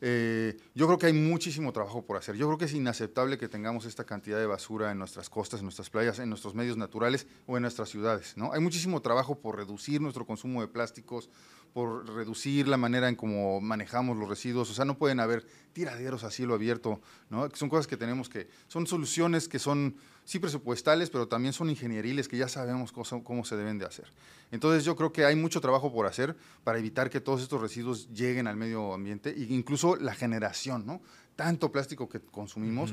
Eh, 0.00 0.56
yo 0.74 0.86
creo 0.86 0.98
que 0.98 1.06
hay 1.06 1.12
muchísimo 1.12 1.72
trabajo 1.72 2.02
por 2.04 2.16
hacer. 2.16 2.36
Yo 2.36 2.46
creo 2.46 2.58
que 2.58 2.64
es 2.64 2.72
inaceptable 2.72 3.38
que 3.38 3.48
tengamos 3.48 3.84
esta 3.84 4.04
cantidad 4.04 4.38
de 4.38 4.46
basura 4.46 4.90
en 4.90 4.98
nuestras 4.98 5.28
costas, 5.28 5.60
en 5.60 5.66
nuestras 5.66 5.90
playas, 5.90 6.18
en 6.18 6.28
nuestros 6.28 6.54
medios 6.54 6.76
naturales 6.76 7.26
o 7.46 7.56
en 7.56 7.62
nuestras 7.62 7.90
ciudades. 7.90 8.36
¿no? 8.36 8.52
Hay 8.52 8.60
muchísimo 8.60 9.00
trabajo 9.02 9.38
por 9.38 9.56
reducir 9.56 10.00
nuestro 10.00 10.26
consumo 10.26 10.60
de 10.62 10.68
plásticos, 10.68 11.28
por 11.72 12.08
reducir 12.14 12.68
la 12.68 12.76
manera 12.76 13.08
en 13.08 13.16
cómo 13.16 13.60
manejamos 13.60 14.16
los 14.16 14.28
residuos. 14.28 14.70
O 14.70 14.74
sea, 14.74 14.84
no 14.84 14.98
pueden 14.98 15.20
haber 15.20 15.46
tiraderos 15.72 16.24
a 16.24 16.30
cielo 16.30 16.54
abierto, 16.54 17.00
¿no? 17.28 17.48
Son 17.54 17.68
cosas 17.68 17.86
que 17.86 17.96
tenemos 17.96 18.28
que, 18.28 18.48
son 18.68 18.86
soluciones 18.86 19.48
que 19.48 19.58
son 19.58 19.96
sí 20.24 20.38
presupuestales, 20.38 21.10
pero 21.10 21.26
también 21.26 21.52
son 21.52 21.70
ingenieriles 21.70 22.28
que 22.28 22.36
ya 22.36 22.48
sabemos 22.48 22.92
cómo, 22.92 23.44
se 23.44 23.56
deben 23.56 23.78
de 23.78 23.86
hacer. 23.86 24.12
Entonces 24.50 24.84
yo 24.84 24.94
creo 24.96 25.12
que 25.12 25.24
hay 25.24 25.36
mucho 25.36 25.60
trabajo 25.60 25.92
por 25.92 26.06
hacer 26.06 26.36
para 26.62 26.78
evitar 26.78 27.10
que 27.10 27.20
todos 27.20 27.42
estos 27.42 27.60
residuos 27.60 28.08
lleguen 28.12 28.46
al 28.46 28.56
medio 28.56 28.94
ambiente 28.94 29.30
e 29.30 29.52
incluso 29.52 29.96
la 29.96 30.14
generación, 30.14 30.86
¿no? 30.86 31.00
Tanto 31.40 31.72
plástico 31.72 32.06
que 32.06 32.20
consumimos, 32.20 32.92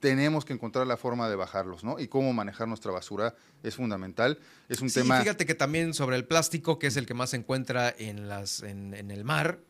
tenemos 0.00 0.44
que 0.44 0.52
encontrar 0.52 0.86
la 0.86 0.98
forma 0.98 1.30
de 1.30 1.36
bajarlos, 1.36 1.82
¿no? 1.82 1.98
Y 1.98 2.08
cómo 2.08 2.34
manejar 2.34 2.68
nuestra 2.68 2.92
basura 2.92 3.34
es 3.62 3.74
fundamental. 3.74 4.38
Es 4.68 4.82
un 4.82 4.90
sí, 4.90 5.00
tema. 5.00 5.18
Fíjate 5.18 5.46
que 5.46 5.54
también 5.54 5.94
sobre 5.94 6.16
el 6.16 6.26
plástico, 6.26 6.78
que 6.78 6.88
es 6.88 6.98
el 6.98 7.06
que 7.06 7.14
más 7.14 7.30
se 7.30 7.38
encuentra 7.38 7.88
en, 7.96 8.28
las, 8.28 8.62
en, 8.62 8.92
en 8.92 9.10
el 9.10 9.24
mar, 9.24 9.60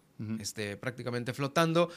este, 0.41 0.77
prácticamente 0.77 1.33
flotando. 1.33 1.89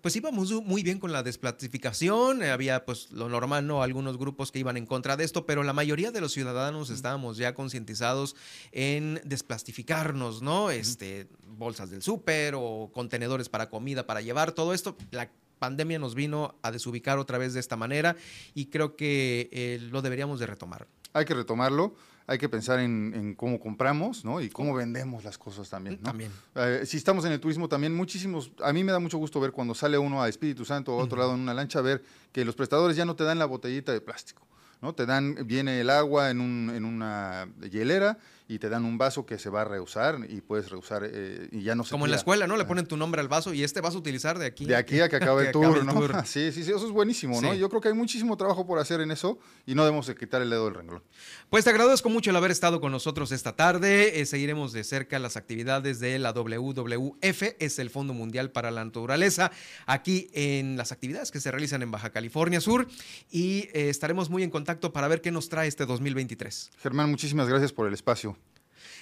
Pues 0.00 0.16
íbamos 0.16 0.50
muy 0.62 0.82
bien 0.82 0.98
con 0.98 1.12
la 1.12 1.22
desplatificación, 1.22 2.42
eh, 2.42 2.50
había 2.50 2.84
pues 2.84 3.10
lo 3.12 3.28
normal, 3.28 3.66
¿no? 3.66 3.82
Algunos 3.82 4.16
grupos 4.16 4.50
que 4.50 4.58
iban 4.58 4.76
en 4.76 4.86
contra 4.86 5.16
de 5.16 5.24
esto, 5.24 5.46
pero 5.46 5.62
la 5.62 5.72
mayoría 5.72 6.10
de 6.10 6.20
los 6.20 6.32
ciudadanos 6.32 6.90
estábamos 6.90 7.36
ya 7.36 7.54
concientizados 7.54 8.36
en 8.72 9.20
desplastificarnos, 9.24 10.42
¿no? 10.42 10.70
Este, 10.70 11.28
bolsas 11.46 11.90
del 11.90 12.02
súper 12.02 12.54
o 12.56 12.90
contenedores 12.92 13.48
para 13.48 13.68
comida 13.68 14.06
para 14.06 14.22
llevar, 14.22 14.52
todo 14.52 14.74
esto. 14.74 14.96
La 15.10 15.30
pandemia 15.58 15.98
nos 15.98 16.14
vino 16.14 16.54
a 16.62 16.70
desubicar 16.70 17.18
otra 17.18 17.38
vez 17.38 17.54
de 17.54 17.60
esta 17.60 17.76
manera 17.76 18.16
y 18.54 18.66
creo 18.66 18.96
que 18.96 19.48
eh, 19.52 19.78
lo 19.90 20.02
deberíamos 20.02 20.40
de 20.40 20.46
retomar. 20.46 20.86
Hay 21.12 21.24
que 21.24 21.34
retomarlo 21.34 21.94
hay 22.28 22.36
que 22.36 22.50
pensar 22.50 22.78
en, 22.78 23.34
cómo 23.36 23.58
compramos, 23.58 24.22
¿no? 24.22 24.42
Y 24.42 24.50
cómo 24.50 24.74
vendemos 24.74 25.24
las 25.24 25.38
cosas 25.38 25.70
también, 25.70 25.96
¿no? 26.02 26.10
También. 26.10 26.30
Eh, 26.54 26.82
si 26.84 26.98
estamos 26.98 27.24
en 27.24 27.32
el 27.32 27.40
turismo 27.40 27.70
también, 27.70 27.94
muchísimos, 27.94 28.52
a 28.62 28.70
mí 28.74 28.84
me 28.84 28.92
da 28.92 28.98
mucho 28.98 29.16
gusto 29.16 29.40
ver 29.40 29.50
cuando 29.50 29.74
sale 29.74 29.96
uno 29.96 30.22
a 30.22 30.28
Espíritu 30.28 30.66
Santo 30.66 30.94
o 30.94 31.00
a 31.00 31.04
otro 31.04 31.16
lado 31.16 31.34
en 31.34 31.40
una 31.40 31.54
lancha, 31.54 31.80
ver 31.80 32.04
que 32.30 32.44
los 32.44 32.54
prestadores 32.54 32.98
ya 32.98 33.06
no 33.06 33.16
te 33.16 33.24
dan 33.24 33.38
la 33.38 33.46
botellita 33.46 33.92
de 33.92 34.02
plástico, 34.02 34.46
¿no? 34.82 34.94
Te 34.94 35.06
dan, 35.06 35.36
viene 35.46 35.80
el 35.80 35.88
agua 35.88 36.28
en, 36.28 36.42
un, 36.42 36.70
en 36.74 36.84
una 36.84 37.48
hielera 37.62 38.18
y 38.50 38.58
te 38.58 38.70
dan 38.70 38.86
un 38.86 38.96
vaso 38.96 39.26
que 39.26 39.38
se 39.38 39.50
va 39.50 39.60
a 39.60 39.64
reusar 39.64 40.20
y 40.26 40.40
puedes 40.40 40.70
reusar 40.70 41.02
eh, 41.04 41.48
y 41.52 41.62
ya 41.62 41.74
no 41.74 41.84
se 41.84 41.90
Como 41.90 42.06
en 42.06 42.10
la 42.10 42.16
escuela, 42.16 42.46
¿no? 42.46 42.56
Le 42.56 42.64
ponen 42.64 42.86
tu 42.86 42.96
nombre 42.96 43.20
al 43.20 43.28
vaso 43.28 43.52
y 43.52 43.62
este 43.62 43.82
vas 43.82 43.94
a 43.94 43.98
utilizar 43.98 44.38
de 44.38 44.46
aquí. 44.46 44.64
De 44.64 44.74
aquí 44.74 45.00
a 45.00 45.08
que 45.10 45.16
acabe 45.16 45.46
el, 45.46 45.52
tour, 45.52 45.84
¿no? 45.84 45.98
Sí, 46.24 46.50
sí, 46.50 46.64
sí, 46.64 46.70
eso 46.70 46.86
es 46.86 46.90
buenísimo, 46.90 47.40
¿no? 47.42 47.52
Yo 47.52 47.68
creo 47.68 47.82
que 47.82 47.88
hay 47.88 47.94
muchísimo 47.94 48.38
trabajo 48.38 48.66
por 48.66 48.78
hacer 48.78 49.02
en 49.02 49.10
eso 49.10 49.38
y 49.66 49.74
no 49.74 49.84
debemos 49.84 50.06
de 50.06 50.14
quitar 50.14 50.40
el 50.40 50.48
dedo 50.48 50.64
del 50.64 50.74
renglón. 50.74 51.02
Pues 51.50 51.64
te 51.64 51.70
agradezco 51.70 52.08
mucho 52.08 52.30
el 52.30 52.36
haber 52.36 52.50
estado 52.50 52.80
con 52.80 52.90
nosotros 52.90 53.32
esta 53.32 53.54
tarde. 53.54 54.18
Eh, 54.18 54.24
seguiremos 54.24 54.72
de 54.72 54.82
cerca 54.82 55.18
las 55.18 55.36
actividades 55.36 56.00
de 56.00 56.18
la 56.18 56.32
WWF, 56.32 57.42
es 57.58 57.78
el 57.78 57.90
Fondo 57.90 58.14
Mundial 58.14 58.50
para 58.50 58.70
la 58.70 58.82
Naturaleza, 58.82 59.50
aquí 59.84 60.30
en 60.32 60.78
las 60.78 60.90
actividades 60.90 61.30
que 61.30 61.40
se 61.40 61.50
realizan 61.50 61.82
en 61.82 61.90
Baja 61.90 62.10
California 62.10 62.62
Sur 62.62 62.88
y 63.30 63.68
eh, 63.74 63.90
estaremos 63.90 64.30
muy 64.30 64.42
en 64.42 64.48
contacto 64.48 64.90
para 64.90 65.06
ver 65.06 65.20
qué 65.20 65.30
nos 65.30 65.50
trae 65.50 65.68
este 65.68 65.84
2023. 65.84 66.70
Germán, 66.78 67.10
muchísimas 67.10 67.46
gracias 67.46 67.72
por 67.74 67.86
el 67.86 67.92
espacio. 67.92 68.37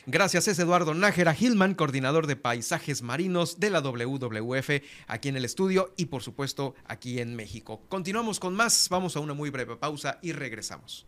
Gracias, 0.08 0.46
es 0.46 0.60
Eduardo 0.60 0.94
Nájera 0.94 1.34
Hillman, 1.34 1.74
coordinador 1.74 2.28
de 2.28 2.36
paisajes 2.36 3.02
marinos 3.02 3.58
de 3.58 3.70
la 3.70 3.80
WWF 3.80 4.70
aquí 5.08 5.28
en 5.28 5.36
el 5.36 5.44
estudio 5.44 5.92
y 5.96 6.06
por 6.06 6.22
supuesto 6.22 6.76
aquí 6.84 7.18
en 7.18 7.34
México. 7.34 7.82
Continuamos 7.88 8.38
con 8.38 8.54
más, 8.54 8.88
vamos 8.88 9.16
a 9.16 9.20
una 9.20 9.34
muy 9.34 9.50
breve 9.50 9.74
pausa 9.74 10.20
y 10.22 10.30
regresamos. 10.30 11.06